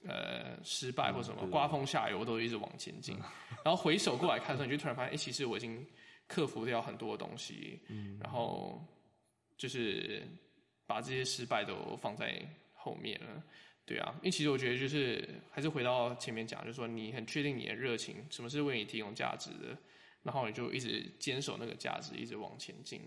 [0.09, 3.15] 呃失败或什么，刮、嗯、风下雨，我都一直往前进。
[3.17, 3.23] 嗯、
[3.65, 5.85] 然后回首过来看的时候，你就突然发现，哎、欸，其实我已经
[6.27, 7.81] 克服掉很多东西。
[7.89, 8.83] 嗯，然后
[9.57, 10.23] 就是
[10.87, 12.41] 把这些失败都放在
[12.75, 13.43] 后面了。
[13.85, 19.77] 对啊，因为其实我觉得就是还是回到前面讲，就是说你很确定你的热情，什么是为你提供价值的。
[20.23, 23.01] 然后你就一直坚守那个价值，一直往前进。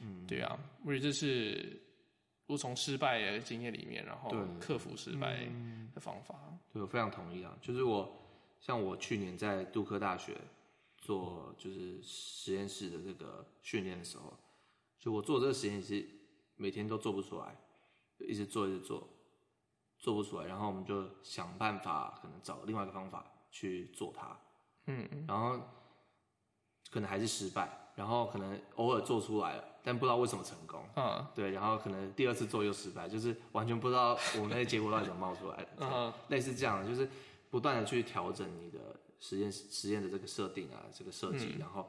[0.00, 1.80] 嗯，对啊，我觉得这是
[2.46, 4.30] 我从失败的经验里面，然后
[4.60, 5.46] 克服失败
[5.94, 6.34] 的方法。
[6.72, 7.56] 对，我非常同意啊。
[7.60, 8.12] 就是我
[8.60, 10.36] 像我去年在杜克大学
[10.98, 14.32] 做就是实验室的这个训练的时候，
[14.98, 16.08] 就我做这个实验是
[16.56, 17.56] 每天都做不出来，
[18.18, 19.08] 一直做一直做，
[19.98, 20.46] 做不出来。
[20.46, 24.38] 然后我们就想办法，可能找另外一个方法去做它。
[24.86, 25.60] 嗯，然后。
[26.90, 30.82] 可能还是失败，然后可能偶尔做出来了，但不知道为什么成功。
[30.96, 35.68] 嗯，对，然后可能第二次做又失败，就是完全不知道我们那些结果到底怎么冒出来的。
[35.84, 37.06] 嗯，类似这样的，就是
[37.50, 38.78] 不断的去调整你的
[39.20, 41.88] 实验实验的这个设定啊，这个设计，嗯、然后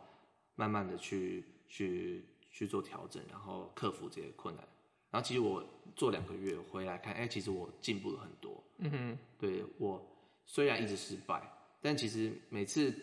[0.55, 4.67] 慢慢的去去去做调整，然后克服这些困难。
[5.09, 5.63] 然后其实我
[5.95, 8.61] 做两个月回来看，哎，其实我进步了很多。
[8.79, 10.05] 嗯哼，对，我
[10.45, 11.49] 虽然一直失败，
[11.81, 12.93] 但其实每次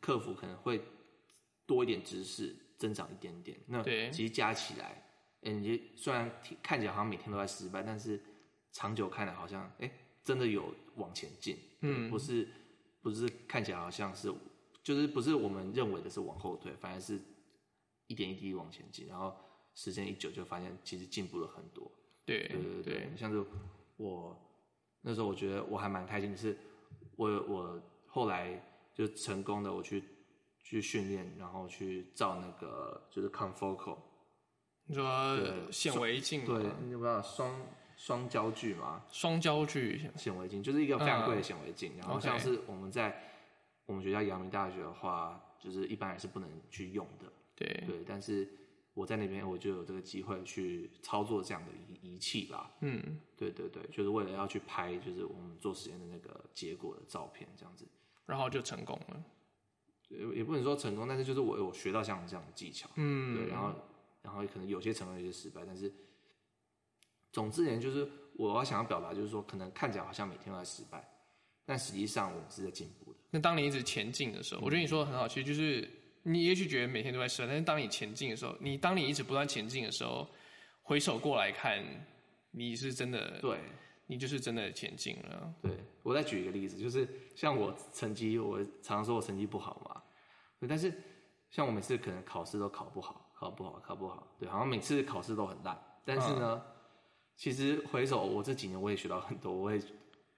[0.00, 0.80] 克服可能会。
[1.64, 5.04] 多一点知识，增长一点点，那其实加起来，
[5.42, 6.28] 哎，你虽然
[6.60, 8.20] 看起来好像每天都在失败，但是
[8.72, 9.88] 长久看来好像，哎，
[10.24, 12.48] 真的有往前进，嗯，不是，
[13.00, 14.34] 不是看起来好像是，
[14.82, 17.20] 就是不是我们认为的是往后退，反而是
[18.08, 19.32] 一点一滴往前进，然后
[19.76, 21.88] 时间一久就发现其实进步了很多，
[22.24, 23.44] 对，对对对，像是
[23.96, 24.36] 我
[25.02, 26.58] 那时候我觉得我还蛮开心的是，
[27.14, 28.60] 我我后来
[28.92, 30.02] 就成功的我去。
[30.72, 33.98] 去训练，然后去照那个就是 confocal，
[34.86, 35.38] 你说
[35.70, 36.46] 显微镜？
[36.46, 37.54] 对，你知道双
[37.98, 39.04] 双焦距吗？
[39.10, 41.92] 双焦距显微镜就是一个非常贵的显微镜。
[41.96, 43.22] 嗯、然后像是我们在
[43.84, 47.30] 我们学校阳明大学的话，就是一般人是不能去用的。
[47.54, 48.48] 对对，但是
[48.94, 52.70] 我在那边我就有这个机会去操作这样的仪仪器吧。
[52.80, 57.86] 嗯，对对对，就是为了要去拍就是我们做实验的那个结果的照片这样子，
[58.24, 59.22] 然后就成功了。
[60.12, 63.72] 也也不能说成功，但是就是我有学到像这样的技巧，嗯，对，然后
[64.22, 65.92] 然后可能有些成功，有些失败，但是
[67.32, 71.02] 总之而言，就是我要想要表达，就是说，可能看起来好像每天都在失败，
[71.64, 73.18] 但实际上我们是在进步的。
[73.30, 75.88] 那当你一直前进的时候，我觉得你说的很好，其实就是
[76.22, 80.28] 你也许觉得每天都在失败，但是当你前进的时候，你当你一直不断前进的时候，
[80.82, 81.82] 回首过来看，
[82.50, 83.58] 你是真的对。
[84.08, 85.54] 你就是真的前进了。
[85.62, 85.70] 对，
[86.02, 90.01] 我再举一个例子，就是像我成绩，我常常说我成绩不好嘛。
[90.62, 90.94] 对，但是
[91.50, 94.24] 像我每次可能考试都考不好，考不好，考不好。
[94.38, 95.76] 对，好像每次考试都很烂。
[96.04, 96.72] 但是呢，嗯、
[97.36, 99.52] 其实回首我这几年，我也学到很多。
[99.52, 99.82] 我也，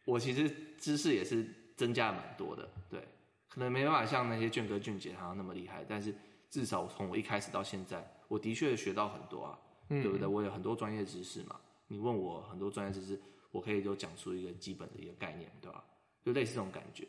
[0.07, 2.67] 我其实知识也是增加了蛮多的。
[2.89, 3.07] 对，
[3.51, 6.15] 可能没办法像那些俊哥俊姐好像那么厉害，但是
[6.49, 9.59] 至少从我一开始到现在，我的确学到很多啊，
[9.91, 10.27] 嗯、对不对？
[10.27, 11.61] 我有很多专业知识嘛。
[11.87, 13.21] 你问我很多专业知识。
[13.51, 15.85] 我可以就讲出一个基本的一个概念，对吧？
[16.25, 17.07] 就类似这种感觉，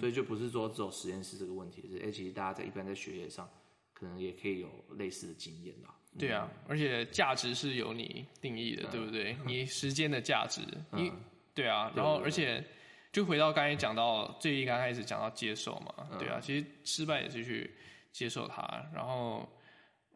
[0.00, 3.48] 所以就不是说只有实验室这个问题，是哎，其实大家在一般在学业上，
[3.92, 5.94] 可能也可以有类似的经验啦。
[6.18, 9.36] 对啊，而且价值是由你定义的，对不对？
[9.44, 11.12] 你时间的价值，你
[11.54, 12.64] 对啊，然后而且
[13.12, 17.70] 就回到刚才讲到最一刚开始讲到接受嘛，对啊，其实失败也是去
[18.10, 18.62] 接受它，
[18.94, 19.46] 然后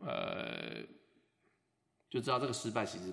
[0.01, 0.81] 呃，
[2.09, 3.13] 就知道这个失败其实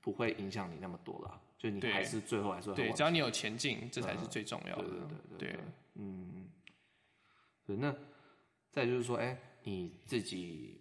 [0.00, 1.40] 不会影响你那么多啦。
[1.60, 4.82] 就你还是最后还是对，只要你有前进，这才是最重要的。
[4.82, 5.60] 对对对对，
[5.96, 6.50] 嗯，
[7.66, 7.76] 对。
[7.76, 7.94] 那
[8.72, 10.80] 再就是说，哎，你自己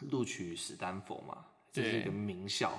[0.00, 2.76] 录取史丹佛嘛，这是一个名校，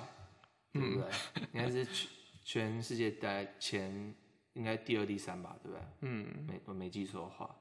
[0.74, 1.10] 对不对？
[1.54, 2.10] 应该是全
[2.44, 4.14] 全世界在前，
[4.52, 5.82] 应该第二、第三吧，对不对？
[6.02, 7.56] 嗯，没我没记错的话，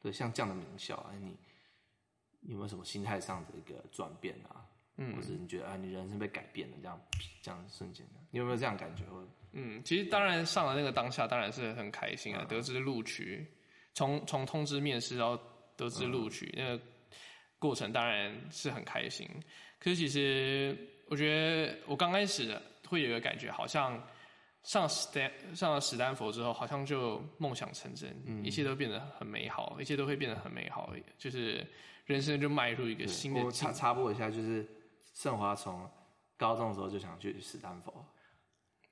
[0.00, 1.36] 对，像这样的名校，哎，你
[2.42, 4.64] 你有没有什么心态上的一个转变啊？
[4.96, 7.00] 嗯，或者你觉得啊，你人生被改变了，这样
[7.42, 9.02] 这样瞬间的，你有没有这样感觉？
[9.56, 13.44] 嗯，其实当然上了那个当下，当然是很开心啊，嗯、得知录取，
[13.92, 15.36] 从从通知面试到
[15.76, 16.84] 得知录取，嗯、那个
[17.58, 19.28] 过程当然是很开心。
[19.80, 20.76] 可是其实
[21.08, 24.00] 我觉得我刚开始会有一个感觉，好像
[24.62, 31.66] 上史丹上了史丹佛之后，好像就梦想成真，嗯、一切都变得很美好，一切都会变得很美好，就是
[32.06, 33.44] 人生就迈入一个新的。
[33.44, 34.64] 我插插播一下，就是。
[35.14, 35.88] 盛华从
[36.36, 38.04] 高中的时候就想去史丹佛，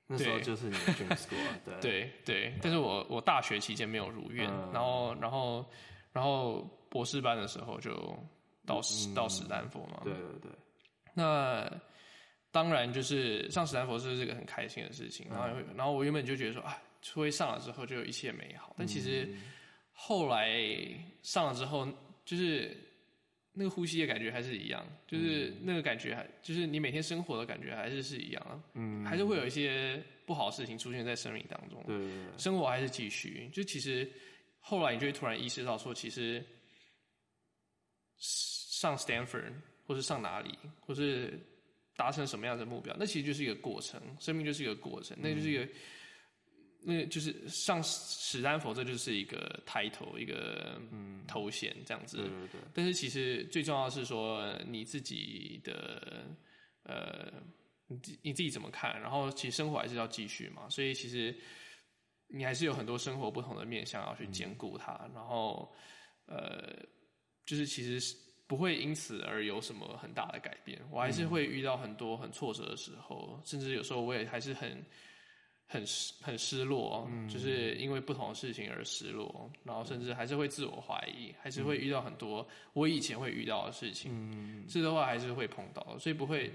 [0.07, 2.59] 那时候就是你的 dream school，对对对。
[2.61, 5.65] 但是我我大学期间没有如愿，嗯、然后然后
[6.13, 7.91] 然后博士班的时候就
[8.65, 8.79] 到
[9.13, 9.99] 到史丹佛嘛。
[10.03, 10.51] 对对对。
[11.13, 11.69] 那
[12.51, 19.29] 当然就是上史丹佛是这个很开心的事情，然后、嗯、然后我原本就觉得说啊，除非上了之后就一切美好，但其实
[19.91, 20.57] 后来
[21.21, 21.85] 上了之后
[22.23, 22.75] 就是。
[23.53, 31.95] 那个呼吸的感觉还是一样，就是那个感觉还就是你每天生活的感觉还是是一样啊，嗯，还是会有一些不好的事情出现在生命当中，对，
[32.37, 33.47] 生活还是继续。
[33.53, 34.11] 就其实
[34.59, 36.43] 后来你就会突然意识到说，其实
[38.17, 39.53] 上 Stanford
[39.85, 41.39] 或是上哪里，或是
[41.95, 45.67] 达成什么样的目标，那其实就是一个过程，生命就是一个过程，那就是一个。
[46.85, 52.17] 那就是上史丹佛，这就是一个 title，一个嗯头衔这样子。
[52.17, 52.61] 对对对。
[52.73, 56.25] 但是其实最重要的是说你自己的
[56.83, 57.31] 呃，
[57.87, 58.99] 你你自己怎么看？
[58.99, 61.33] 然后其实生活还是要继续嘛，所以其实
[62.27, 64.93] 你还是有很多生活不同的面向要去兼顾它。
[65.05, 65.73] 嗯、然后
[66.25, 66.75] 呃，
[67.45, 68.15] 就是其实
[68.45, 70.81] 不会因此而有什么很大的改变。
[70.91, 74.85] 我还是会遇到很多很挫折的时候，甚至有时候我也还是很。
[75.73, 86.53] 很失很失落，嗯、就是因为不同的事情而失落，然后甚至还是会自我怀疑，嗯、还是会遇到很多我以前会遇到的事情，嗯、这的话还是会碰到，所以不会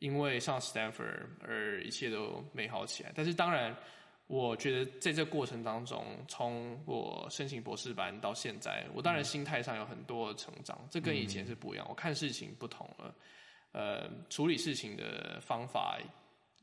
[0.00, 3.12] 因为上 Stanford 而一切都美好起来。
[3.14, 3.72] 但是当然，
[4.26, 13.14] 我觉得在这过程当中，从我申请博士班到现在，我当然心态上有很多的成长，这跟以前是不一样，我看事情不同了，
[13.70, 16.00] 呃，处理事情的方法。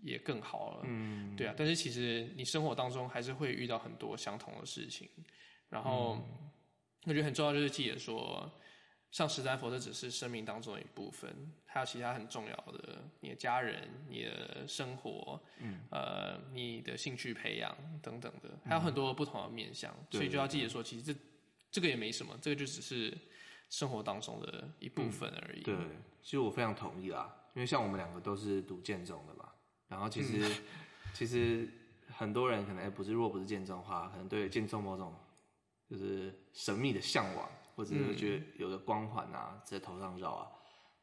[0.04, 5.10] 也更好了，嗯，对啊，但是其实你生活当中还是会遇到很多相同的事情，
[5.70, 6.22] 然后
[7.06, 8.52] 我觉得很重要就是记得说，
[9.12, 11.34] 上十三佛这只是生命当中的一部分，
[11.66, 21.20] 还有其他很重要的，你的家人、你的生活，嗯，呃，你的兴趣培养等等的，还有很多不同的面向，嗯、所以就要记得说，其实这
[21.72, 23.18] 这个也没什么，这个就只是
[23.70, 25.62] 生活当中的一部分而已。
[25.62, 25.76] 嗯、对，
[26.22, 29.50] 其实我非常同意啦，因为像我们两个都是读建中的嘛。
[29.94, 30.52] 然后其实，嗯、
[31.14, 31.70] 其实
[32.12, 35.14] 很多人可能哎，不是，若不是建中的话，可能对建中某种
[35.90, 40.48] 就是神秘的向往，或者是觉得有个光环啊在头上绕啊。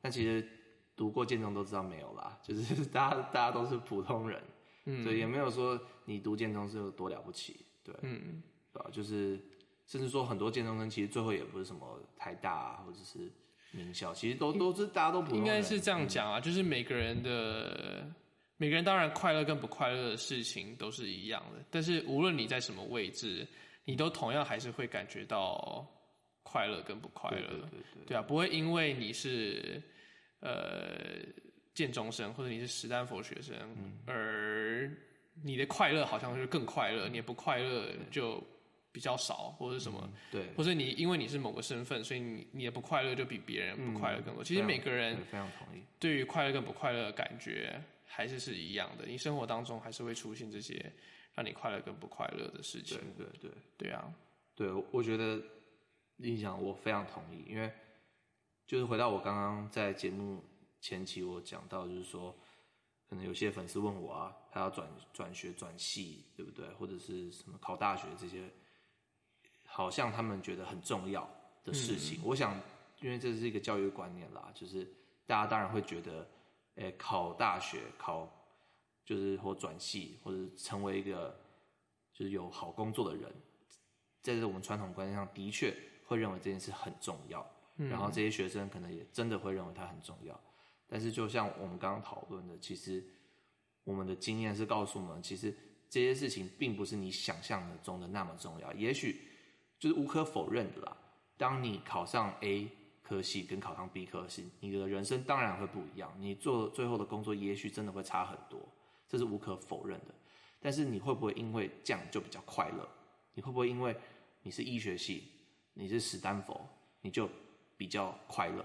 [0.00, 0.46] 但其实
[0.96, 4.42] 读过建中都知道没有啦，就是 大家大家都是普通人，
[4.86, 8.90] 嗯，所以也没有说你读建中是有多了不起，对，嗯，对吧？
[8.92, 9.40] 就是
[9.86, 13.30] 甚至说很多建中生其实最后也不是什么台大啊，或者是
[13.72, 18.12] 名校，其实都都是大家都普通人，应该是这样讲啊，嗯、就是每个人的。
[18.60, 23.46] 每个人当然快乐跟不快乐的事情都是一样的，但是无论你在什么位置，
[23.86, 25.82] 你都同样还是会感觉到
[26.42, 27.38] 快乐跟不快乐。
[27.38, 29.82] 对，对，对，对，对啊，不会因为你是
[30.40, 31.24] 呃
[31.72, 34.94] 建中生或者你是史丹佛学生，嗯、而
[35.42, 38.46] 你的快乐好像就是更快乐，你的不快乐就
[38.92, 44.42] 比较少，或者什么，嗯、对，或者你因为你是某个身份，所以你你的不快乐就比别人不快乐更多。
[44.42, 49.06] 嗯、其实每个人非常同意，对于快乐跟不快乐的感觉还是是一样的。
[49.06, 50.92] 你生活当中还是会出现这些
[51.34, 52.98] 让你快乐跟不快乐的事情。
[53.16, 54.12] 对对对，对啊，
[54.54, 55.40] 对，我觉得
[56.16, 57.72] 你讲我非常同意，因为
[58.66, 60.42] 就是回到我刚刚在节目
[60.80, 62.34] 前期我讲到，就是说。
[63.08, 66.64] 可能有些粉丝问我啊，他要转转学转系，对不对？
[66.74, 68.48] 或者是什么考大学这些，
[69.66, 71.28] 好像他们觉得很重要
[71.64, 72.20] 的事情。
[72.20, 72.56] 嗯、我想，
[73.00, 74.86] 因为这是一个教育观念啦，就是
[75.26, 76.24] 大家当然会觉得，
[76.80, 78.28] 诶，考大学考
[79.04, 81.38] 就是或转系，或者成为一个
[82.12, 83.30] 就是有好工作的人，
[84.22, 87.46] 在这我们传统观念上的确会认为这件事很重要。
[87.76, 90.38] 嗯、然后这些学生可能也真的会认为它很重要。
[90.86, 93.04] 但是，就像我们刚刚讨论的，其实
[93.84, 95.54] 我们的经验是告诉我们，其实
[95.88, 98.72] 这些事情并不是你想象的中的那么重要。
[98.72, 99.20] 也许
[99.78, 100.96] 就是无可否认的啦。
[101.36, 102.68] 当你考上 A
[103.10, 106.14] 科系跟考上 B 科系，你的人生当然会不一样。
[106.16, 108.60] 你做最后的工作，也许真的会差很多，
[109.08, 110.14] 这是无可否认的。
[110.60, 112.88] 但是你会不会因为这样就比较快乐？
[113.34, 113.96] 你会不会因为
[114.42, 115.24] 你是医学系，
[115.74, 116.64] 你是史丹佛，
[117.00, 117.28] 你就
[117.76, 118.64] 比较快乐？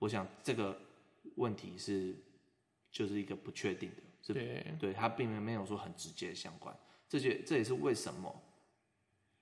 [0.00, 0.76] 我想这个。
[1.34, 2.14] 问题是，
[2.90, 6.74] 就是一个不确定的，是对，对，它并没有说很直接相关。
[7.08, 8.34] 这些这也是为什么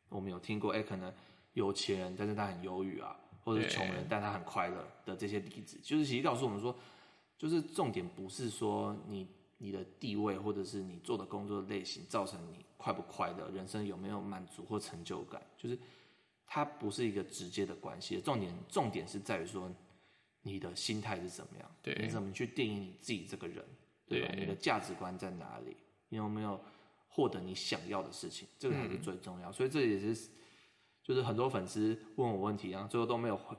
[0.08, 1.14] 我们有听过，哎，可能
[1.52, 6.74] 有钱人，但是他很忧郁啊，或者是穷人，但他很快乐的这些例子，就是其实告诉我们说，
[7.38, 9.28] 就是重点不是说你
[9.58, 15.78] 你的地位，或者是你做的工作的类型造成你快不快乐，人生有没有满足或成就感，就是
[16.46, 18.20] 它不是一个直接的关系。
[18.20, 19.70] 重点重点是在于说。
[20.46, 21.70] 你的心态是怎么样？
[21.80, 23.64] 对，你怎么去定义你自己这个人？
[24.06, 24.28] 对吧？
[24.30, 25.74] 对，你的价值观在哪里？
[26.10, 26.60] 你有没有
[27.08, 28.46] 获得你想要的事情？
[28.58, 29.48] 这个才是最重要。
[29.48, 30.28] 嗯、所以这也是，
[31.04, 33.56] 就是很多粉丝问我问题，然后最后都没有回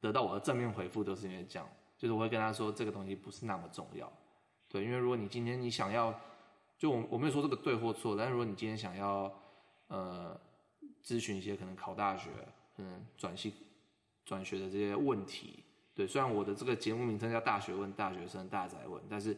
[0.00, 1.68] 得到我的正面回复，都是因为这样。
[1.96, 4.12] 就是我会跟他说，这个东西不是那么重要。
[4.68, 6.12] 对，因为如果你今天你想要，
[6.76, 9.32] 就我我没有说这个对或错，但是如果你今天想要，
[9.86, 10.38] 呃，
[11.04, 12.30] 咨询一些可能考大学、
[12.76, 13.54] 可能转系、
[14.24, 15.64] 转学的这些问题。
[15.94, 19.36] 对，虽然我的这个节目名称叫“大学问”，大学生大宅问，但是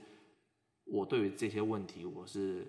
[0.85, 2.67] 我对于这些问题，我是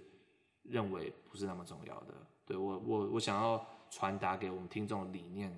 [0.64, 2.14] 认为不是那么重要的。
[2.46, 3.66] 对，我，我，我想要
[3.96, 5.58] 传达给我们听众的理念，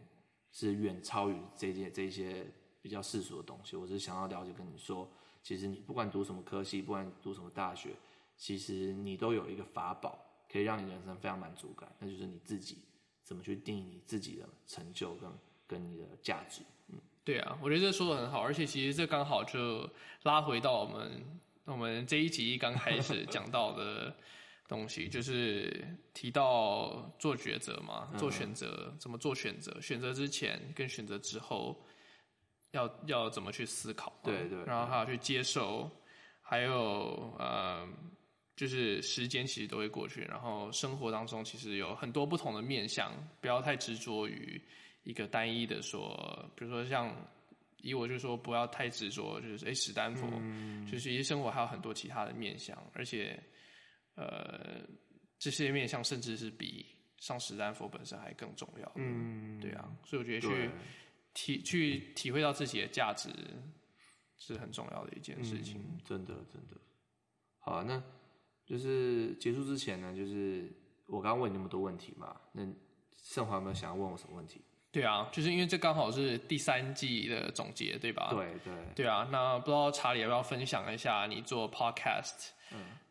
[0.52, 2.46] 是远超于这些这些
[2.84, 3.76] 比较世俗的东西。
[3.76, 5.10] 我是想要了解跟你说，
[5.42, 7.96] 其实你不管读什么科系，不管读什么大学，
[8.38, 12.78] 其实你都有一个法宝，可以让你人生非常满足感，那就是你自己
[13.24, 15.32] 怎么去定义你自己的成就跟
[15.66, 16.62] 跟你的价值。
[16.90, 17.00] 嗯。
[17.24, 19.90] 对啊，我觉得这说的很好，而且其实这刚好就
[20.22, 21.26] 拉回到我们
[21.66, 24.16] 我们这一集刚开始讲到的
[24.68, 31.80] 东西，就是提到做抉择嘛，做选择，怎么做选择，选择之前跟选择之后
[32.72, 35.90] 要要怎么去思考，对对，然后还要去接受，
[36.42, 37.88] 还有呃，
[38.56, 44.62] 就是时间其实都会过去，然后生活当中其实有很多不同的面向，不要太执着于。
[45.04, 47.16] 一个单一的说，比如说像
[47.78, 53.42] 以我就说不要太执着，就是哎，史丹佛，嗯、就是一些生活还有很多其他的面向，而且
[54.18, 54.82] 呃
[55.40, 56.86] 这些面向甚至是比
[57.18, 60.70] 上史丹佛本身还更重要的，嗯，对啊，所以我觉得去对
[61.34, 63.30] 体去体会到自己的价值
[64.38, 66.76] 是很重要的一件事情，嗯、真的真的。
[67.60, 68.02] 好啊，那
[68.66, 70.72] 就是结束之前呢，就是
[71.08, 72.64] 我刚刚问你那么多问题嘛，那
[73.24, 74.62] 盛华有没有想要问我什么问题？
[74.92, 78.30] 对啊，就是因为这刚好是第三季的总结，对吧？
[78.32, 82.50] 对对对啊，那不知道查理要不要分享一下你做 podcast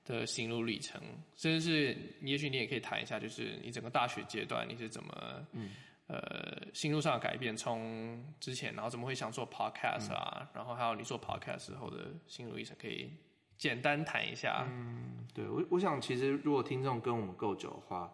[0.07, 0.99] 的心路历程？
[1.35, 5.71] 甚至是，也许你也可以谈一下，就是你整个大学阶段你是怎么，嗯、
[6.07, 10.39] 呃，心路上的改变，从之前然后怎么会想做 podcast 啊？
[10.41, 13.11] 嗯、然后还有你做 podcast 后的心路历程，可以
[13.59, 14.67] 简单谈一下。
[14.71, 18.11] 嗯，对我我想其实如果听众跟我们够久的话。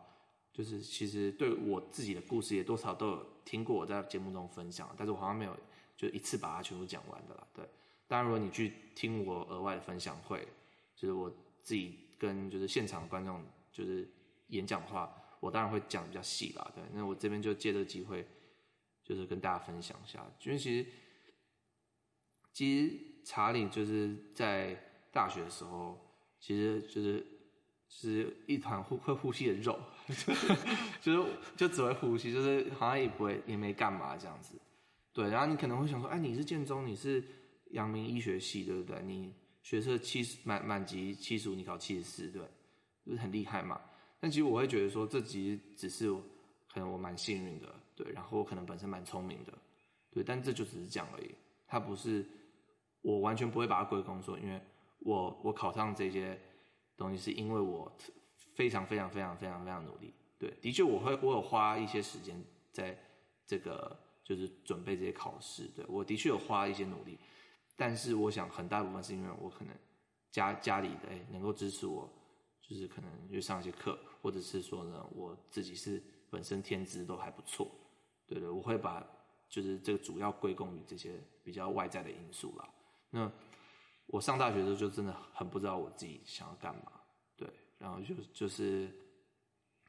[0.54, 5.58] 就是其实对我自己的故事也多少都有听过，我在节目中分享，但是我好像没有
[5.96, 7.46] 就一次把它全部讲完的啦。
[7.54, 7.64] 对，
[8.06, 10.46] 当然如果你去听我额外的分享会，
[10.94, 11.32] 就是我
[11.62, 13.42] 自己跟就是现场观众
[13.72, 14.08] 就是
[14.48, 16.70] 演讲的话，我当然会讲比较细啦。
[16.74, 18.26] 对，那我这边就借这个机会，
[19.04, 20.86] 就是跟大家分享一下，因为其实
[22.52, 24.76] 其实查理就是在
[25.10, 25.98] 大学的时候，
[26.38, 27.26] 其实就是
[27.88, 29.78] 是一团呼会呼吸的肉，
[31.00, 34.60] 就是就只会呼吸，就是好像也不会也没干嘛这样子。
[35.12, 37.22] 对，然后你可能会想说，哎，你是建中，你是
[37.72, 39.02] 阳明医学系，对不对？
[39.02, 42.42] 你学测七十满满级七十五，你考七十四，对，
[43.06, 43.80] 就是很厉害嘛。
[44.20, 46.12] 但其实我会觉得说，这其实只是
[46.72, 49.52] 可能我蛮幸运的，对，然后我可能本身蛮聪明的，
[50.10, 51.34] 对，但这就只是这样而已，
[51.66, 52.26] 它不是
[53.00, 54.60] 我完全不会把它归功说，因为
[55.00, 56.38] 我我考上这些
[56.96, 57.90] 东西是因为我
[58.54, 62.42] 非常非常非常非常非常努力，对，的确我会我有花一些时间
[62.72, 62.98] 在
[63.46, 63.98] 这个。
[64.24, 67.18] 就是准备这些考试，对，我的确有花一些努力，
[67.76, 69.74] 但是我想很大部分是因为我可能
[70.30, 72.08] 家家里的哎能够支持我，
[72.60, 77.70] 就是可能去上一些课，或者是说呢我自己是本身天资都还不错，
[78.26, 79.06] 对对，我会把
[79.48, 82.68] 就是这个主要归功于这些比较外在的因素啦。
[83.10, 83.30] 那
[84.06, 86.92] 我上大学的时候就真的很不知道我自己想要干嘛，
[87.36, 87.48] 对，
[87.78, 88.90] 然后就就是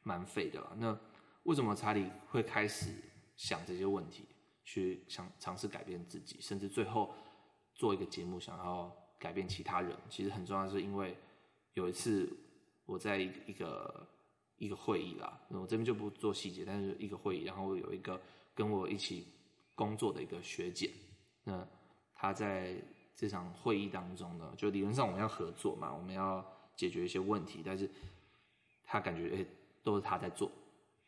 [0.02, 0.72] 蛮废的啦。
[0.76, 0.98] 那
[1.44, 2.94] 为什么查理会开始？
[3.36, 4.28] 想这些问题，
[4.62, 7.12] 去想尝试改变自己，甚至最后
[7.74, 9.96] 做一个节目，想要改变其他人。
[10.08, 11.16] 其实很重要，是因为
[11.74, 12.28] 有一次
[12.86, 14.06] 我在一个
[14.56, 18.20] 一个会议啦，我这边就不做细节，但是一个会议，然后有一个
[18.54, 19.26] 跟我一起
[19.74, 20.90] 工作的一个学姐，
[21.42, 21.66] 那
[22.14, 22.74] 她在
[23.16, 26.44] 这场会议当中呢，就理论上我们要合作嘛，我们要
[26.76, 27.90] 解决一些问题，但是
[28.84, 29.46] 她感觉诶、
[29.82, 30.50] 都是她在做，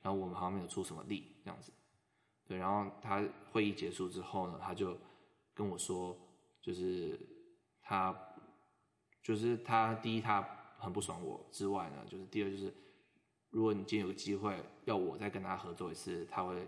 [0.03, 1.73] 然后我们好像没有出什么力这样子。
[2.49, 4.97] 对，然后他会议结束之后呢，他就
[5.53, 6.17] 跟我说，
[6.67, 7.17] 就是
[7.81, 8.13] 他，
[9.23, 10.43] 就是他第一他
[10.77, 12.75] 很不爽我之外呢，就是第二就是，
[13.51, 16.67] 如果你今天有个机会要我再跟他合作一次，他会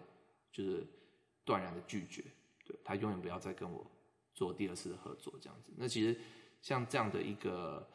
[0.53, 0.87] 就是
[1.45, 2.23] 断然的拒绝，
[2.65, 3.85] 对，他永远不要再跟我
[4.33, 5.73] 做第二次的合作这样子。
[5.77, 6.17] 那其实
[6.63, 7.91] 像这样的一个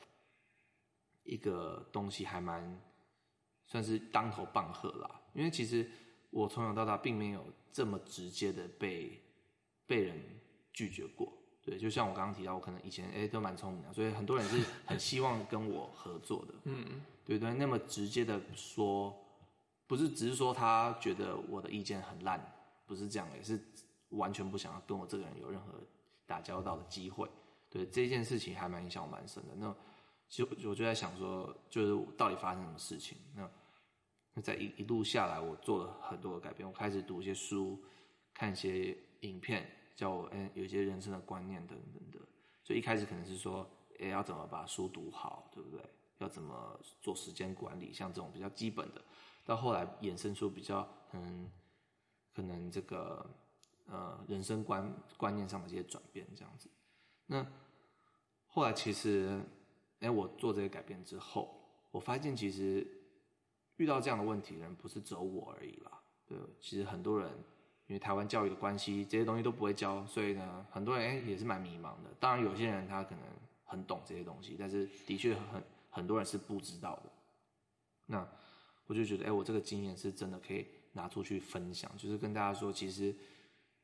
[1.24, 2.80] 一个东西还蛮
[3.66, 5.89] 算是当头棒喝啦，因为其实。
[6.36, 9.22] 我从小到大并没有这么直接的被
[9.86, 10.20] 被人
[10.74, 11.32] 拒绝过，
[11.64, 19.16] 对，就像我刚刚提到，我可能以前哎都蛮聪明的，所以很多人是 很希望跟我合作的，嗯，对对，那么直接的说，
[19.88, 22.53] 不是只是说他觉得我的意见很烂，
[22.86, 23.59] 不是这样，也是
[24.09, 25.80] 完全不想要跟我这个人有任何
[26.26, 27.30] 打交道的机会，
[27.70, 29.55] 对，这件事情还蛮影响我蛮深的。
[29.55, 29.74] 那
[30.28, 33.18] 其实我就在想说，就是到底发生什么事情？
[33.36, 33.49] 那。
[34.36, 36.68] 那在一一路下来，我做了很多的改变。
[36.68, 37.80] 我开始读一些书，
[38.34, 42.20] 看一些影片，叫我嗯有一些人生的观念等等的。
[42.64, 43.70] 所以一开始可能是说，
[44.00, 45.84] 诶要怎么把书读好，对不对？
[46.20, 49.02] 要怎么做时间管理，像这种比较基本的。
[49.46, 51.52] 到后来衍生出比较嗯，
[52.34, 53.30] 可能这个
[53.88, 56.70] 呃人生观观念上的这些转变，这样子。
[57.26, 57.46] 那
[58.48, 59.44] 后来其实，
[60.00, 61.60] 诶我做这个改变之后，
[61.91, 63.00] 我发现其实。
[63.78, 67.28] 遇到这样的问题的人不是只有我而已啦，对，其实很多人
[67.88, 72.09] 因为台湾教育的关系，这些东西都不会教，所以呢，很多人哎也是蛮迷茫的。
[72.19, 73.23] 当然，有些人他可能
[73.65, 77.11] 很懂这些东西，但是的确很很多人是不知道的。
[78.05, 78.27] 那
[78.88, 83.15] 我就觉得，哎，我这个经验是真的可以拿出去分享，就是跟大家说，其实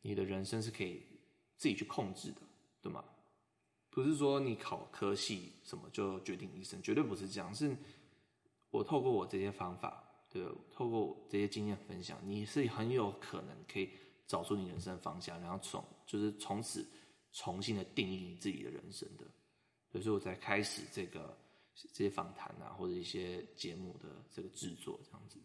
[0.01, 1.03] 你的人生是可以
[1.57, 2.41] 自己去控制的，
[2.81, 3.03] 对吗？
[3.89, 7.75] 不是说你考科系什么就决定一生，绝对不是这样，是。
[8.71, 13.89] 我透过我这些方法，对，透过这些经验分享，你是很有可能可以
[14.27, 16.87] 找出你人生的方向，然后从就是从此
[17.31, 19.25] 重新的定义你自己的人生的。
[19.91, 21.35] 所以说我才开始这个
[21.93, 25.39] 这些访谈啊，或者一些节目的这个制作这样子。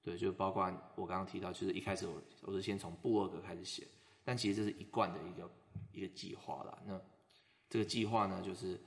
[0.00, 0.64] 对，就包括
[0.96, 3.86] 我刚刚提到，就是一开始我我是先从部落格开始写，
[4.24, 5.50] 但其实这是一贯的一个
[5.92, 6.82] 一个计划啦。
[6.86, 6.98] 那
[7.68, 8.80] 这个计划呢，就是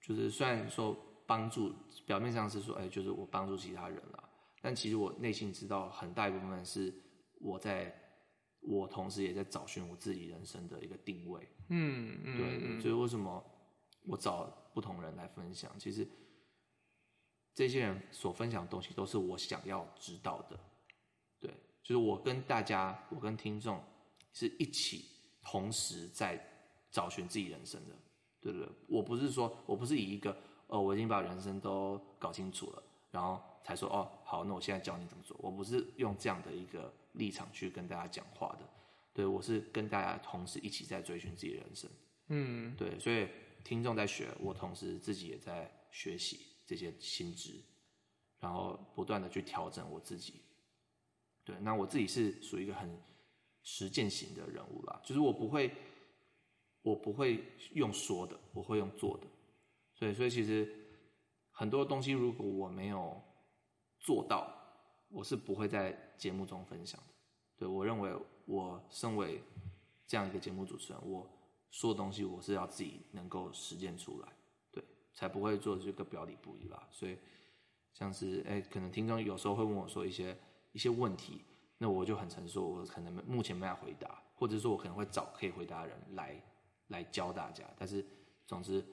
[0.00, 0.96] 就是虽然说。
[1.34, 1.74] 帮助
[2.06, 4.22] 表面上是说，哎，就是我帮助其他人了，
[4.62, 6.94] 但其实我内心知道，很大一部分是
[7.40, 7.92] 我在，
[8.60, 11.48] 我同时也在找寻我自己人生的一个定位。
[11.70, 13.44] 嗯嗯，对，所以为什么
[14.06, 15.76] 我找不同人来分享？
[15.76, 16.06] 其实
[17.52, 20.56] 这些人所分享的东西都是我想要知道的。
[21.40, 23.82] 对，就是我跟大家，我跟听众
[24.34, 25.04] 是一起
[25.42, 26.40] 同时在
[26.92, 27.96] 找寻自己人生的，
[28.40, 28.68] 对不对？
[28.86, 30.36] 我不是说我不是以一个。
[30.74, 35.36] 哦，我已经把人生都搞清楚了，然后才说哦，好，那我现在教你怎么做。
[35.40, 38.68] 我不是用这样的一个立场去跟大家讲话的，
[39.12, 41.88] 对，我是跟大家同时一起在追寻自己的人生。
[42.26, 43.28] 嗯，对，所以
[43.62, 47.62] 听众在学，我同时自己也在学习这些新知，
[48.40, 50.40] 然后不断的去调整我自己。
[51.44, 53.00] 对，那我自己是属于一个很
[53.62, 55.72] 实践型的人物啦，就是我不会，
[56.82, 57.44] 我不会
[57.74, 59.26] 用说的，我会用做的。
[59.94, 60.68] 所以，所以其实
[61.50, 63.20] 很多东西如果我没有
[64.00, 64.52] 做到，
[65.08, 67.14] 我是不会在节目中分享的。
[67.56, 68.12] 对，我认为，
[68.46, 69.40] 我身为
[70.06, 71.28] 这样一个节目主持人，我
[71.70, 74.28] 说的东西我是要自己能够实践出来，
[74.72, 74.84] 对，
[75.14, 76.88] 才不会做这个表里不一吧。
[76.90, 77.16] 所以，
[77.92, 80.36] 像是哎，可能听众有时候会问我说一些
[80.72, 81.42] 一些问题，
[81.78, 86.42] 那我就很诚实，我可能目前没法回答，或者说我可能会找可以回答的人来
[86.88, 87.64] 来教大家。
[87.78, 88.04] 但是，
[88.46, 88.84] 总之，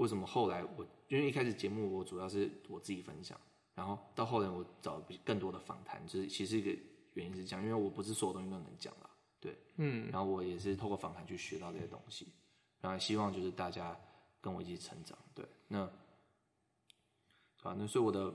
[0.00, 3.38] 为什么后来我因为一开始节目我主要是我自己分享，
[3.74, 6.76] 然后到后来我找更多的访谈，就是其实一个。
[7.14, 12.28] 原因是这样，因为我不是所有东西都能讲啦，对，嗯，然后我也是透过访谈去学到这些东西，
[12.80, 13.98] 然后希望就是大家
[14.40, 15.80] 跟我一起成长，对，那，
[17.62, 18.32] 啊，那所以我的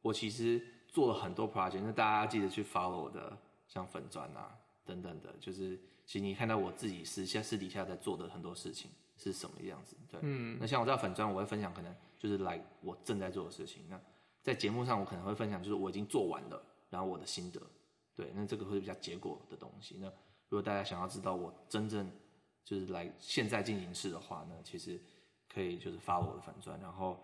[0.00, 0.58] 我其实
[0.88, 3.36] 做了很多 project，那大家记得去 follow 我的
[3.68, 14.00] 像粉砖啊等等的，就是其实你看到我自己私下私底下在做的很多事情是什么样子，对，嗯，那像我在粉砖我会分享可能就是来我正在做的事情，那
[14.42, 17.60] 在节目上我可能会分享就是我已经做完了，然后我的心得。
[18.16, 19.96] 对，那这个会比较结果的东西。
[19.98, 20.06] 那
[20.48, 22.08] 如果大家想要知道我真正
[22.64, 25.00] 就是来现在进行式的话呢，其实
[25.52, 27.18] 可以就是发我的粉砖，然后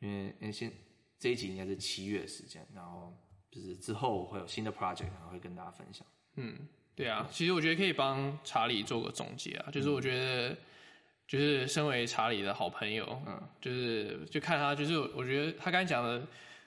[0.00, 0.70] 因为因为现
[1.18, 3.16] 这一集应该是七月时间，然后
[3.50, 6.06] 就是之后会有新的 project，然后会跟大家分享。
[6.34, 10.54] 嗯，对啊，其实我觉得可以帮查理做个总结啊，就是我觉得
[11.32, 16.22] 就是身为查理的好朋友，嗯，就是就看他，就是我觉得他刚才讲的，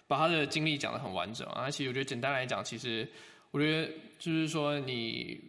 [0.08, 1.70] 把他的经历讲的很完整啊。
[1.70, 3.08] 其实我觉得简单来讲，其实。
[3.52, 3.90] 我觉得
[4.20, 5.40] 就是说，你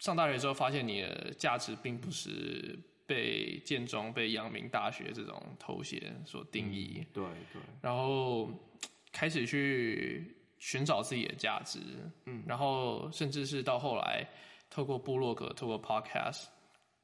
[0.00, 2.76] 上大学之后，发现你的价值并不是
[3.06, 6.96] 被建中、被阳明大学这种头衔所定义。
[6.98, 7.62] 嗯、对对。
[7.80, 8.50] 然后
[9.12, 11.78] 开始去寻找自己的价值，
[12.24, 14.26] 嗯，然后甚至是到后来，
[14.68, 16.46] 透过部落格、透过 Podcast，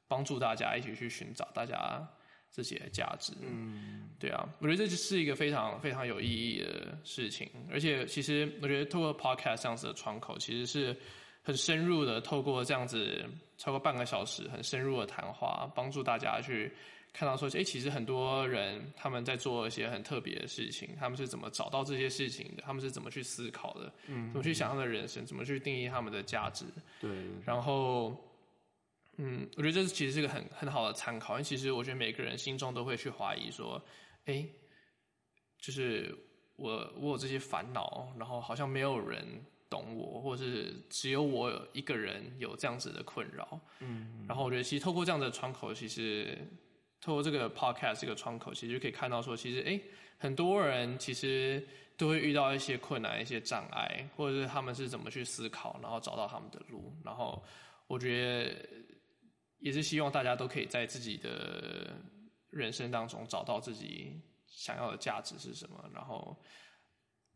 [0.07, 2.07] 帮助大家一起去寻找大家。
[2.51, 10.95] 自己的价值，嗯，对啊，我觉得这就是一个非常非常有意义的事情，而且其实我觉得透过 podcast 这样子的窗口，其实是
[11.43, 13.25] 很深入的，透过这样子
[13.57, 16.71] 超过半个小时很深入的谈话，帮助大家去
[17.11, 26.63] 看到说，哎，其实很多人他们在做一些很特别的事情，他们是怎么找到这些事情的，他们是怎么去思考的，嗯，怎么去想他们的人生，怎么去定义他们的价值，
[27.01, 27.11] 对，
[27.43, 28.15] 然后。
[29.17, 33.81] 嗯，我觉得这其实是一个很很好的参考，因为其实我觉得每个人心中都会去怀疑说，
[34.25, 34.45] 哎，
[35.57, 36.13] 就是
[36.57, 39.25] 我我有这些烦恼，然后好像没有人
[39.69, 43.57] 懂我，或者是只有我一个人有这样子的困扰。
[43.79, 46.37] 嗯，嗯，然后我觉得其实透过这样的窗口，其实
[46.99, 49.79] 透过这个 podcast 这个窗口，其实就可以看到说，其实哎，
[50.17, 56.93] 很多人其实都会遇到一些困难、一些障碍，或者是他们是怎么去思考，然后找到他们的路。
[57.01, 57.41] 然后
[57.87, 58.85] 我觉得。
[59.65, 61.99] 也是希望大家都可以在自己的
[62.51, 66.37] 人生当中找到自己想要的价值是什么，然后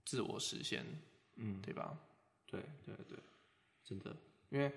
[0.06, 0.86] 自我实现，
[1.38, 1.98] 嗯，对吧？
[2.46, 3.18] 对对对，
[3.84, 4.16] 真的，
[4.50, 4.72] 因为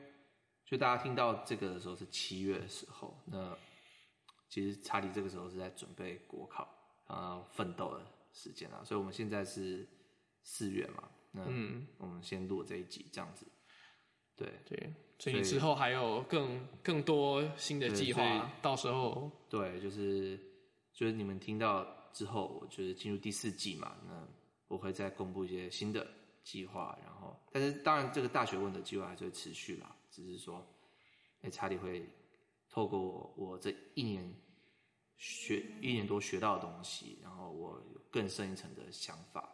[0.64, 3.54] 就大家听到这个的时候是七月的时候，那
[4.48, 6.66] 其实查理这个时候是在准备国考
[7.04, 9.86] 啊奋斗的时间啊，所以我们现在是
[10.42, 13.46] 四月嘛，那嗯，我们先录这一集这样子，
[14.34, 14.48] 对。
[14.64, 14.90] 对。
[15.22, 20.36] 所以之后还有更更多新的计划，到时候对，就是
[20.92, 24.26] 就是你们听到之后，我就是进入第四季嘛，那
[24.66, 26.04] 我会再公布一些新的
[26.42, 30.66] 计划，然后，但是当然这个大学问的计划还是会持续啦，只是说，
[31.42, 32.04] 哎，查理会
[32.68, 34.28] 透过我，我这一年
[35.18, 39.48] 学一年多学到的东西，然后我有更深一层的想法，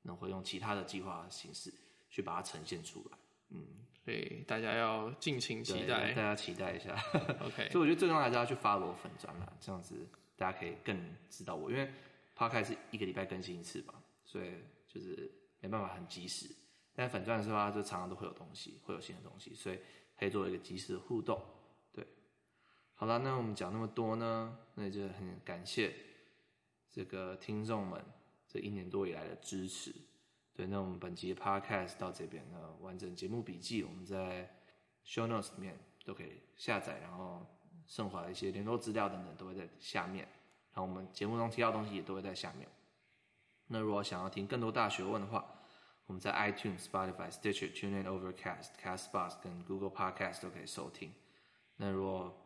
[0.00, 1.70] 那会用其他的计划形式
[2.08, 3.18] 去把它呈现出来，
[3.50, 3.66] 嗯。
[4.04, 6.96] 对，大家要尽情期待，大家期待一下。
[7.44, 9.94] OK，所以我觉得最重要还是要去 follow 我粉砖啦，这样子
[10.36, 10.98] 大家可以更
[11.28, 11.90] 知道我，因为
[12.36, 13.94] Podcast 是一个礼拜更新一次吧，
[14.24, 14.54] 所以
[14.88, 15.30] 就是
[15.60, 16.48] 没办法很及时。
[16.94, 19.78] 但粉钻的话，就常常都会有东西，会有新的东西，所以
[20.18, 21.40] 可以做一个及时的互动。
[21.92, 22.06] 对，
[22.94, 25.94] 好了，那我们讲那么多呢，那就很感谢
[26.90, 28.02] 这个听众们
[28.48, 29.94] 这一年多以来的支持。
[30.60, 34.46] 对，那我们本集的 podcast 到这边呢，完整节目笔记我们在
[35.06, 37.46] show notes 里面都可以下载，然后
[37.86, 40.28] 盛华的一些联络资料等等都会在下面，
[40.74, 42.68] 然后我们节目中提到的东西也都会在下面。
[43.68, 45.42] 那如果想要听更多大学问的话，
[46.04, 51.10] 我们在 iTunes、Spotify、Stitcher、TuneIn、Overcast、Castbox 跟 Google Podcast 都可以收听。
[51.76, 52.36] 那如果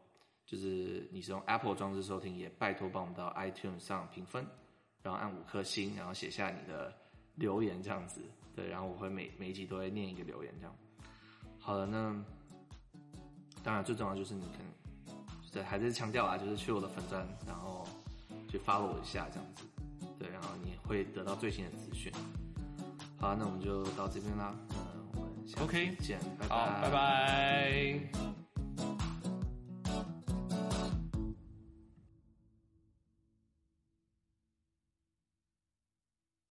[0.46, 4.46] 就是你是用 Apple 装置收听，也拜托帮我们到 iTunes 上评分，
[5.02, 6.96] 然后按五颗星，然后写下你的。
[7.36, 8.20] 留言这样子，
[8.54, 10.74] 对，然后我会每每一集都会念一个留言这样。
[11.58, 12.14] 好了，那
[13.62, 15.16] 当然最重要就是你可能，
[15.52, 17.86] 对，还是强调啊，就是去我的粉钻，然后
[18.48, 19.64] 去 follow 我一下这样子，
[20.18, 22.12] 对，然后你会得到最新的资讯。
[23.18, 24.76] 好，那我们就到这边啦，嗯，
[25.14, 28.43] 我们下次见，OK，拜拜，好，拜拜。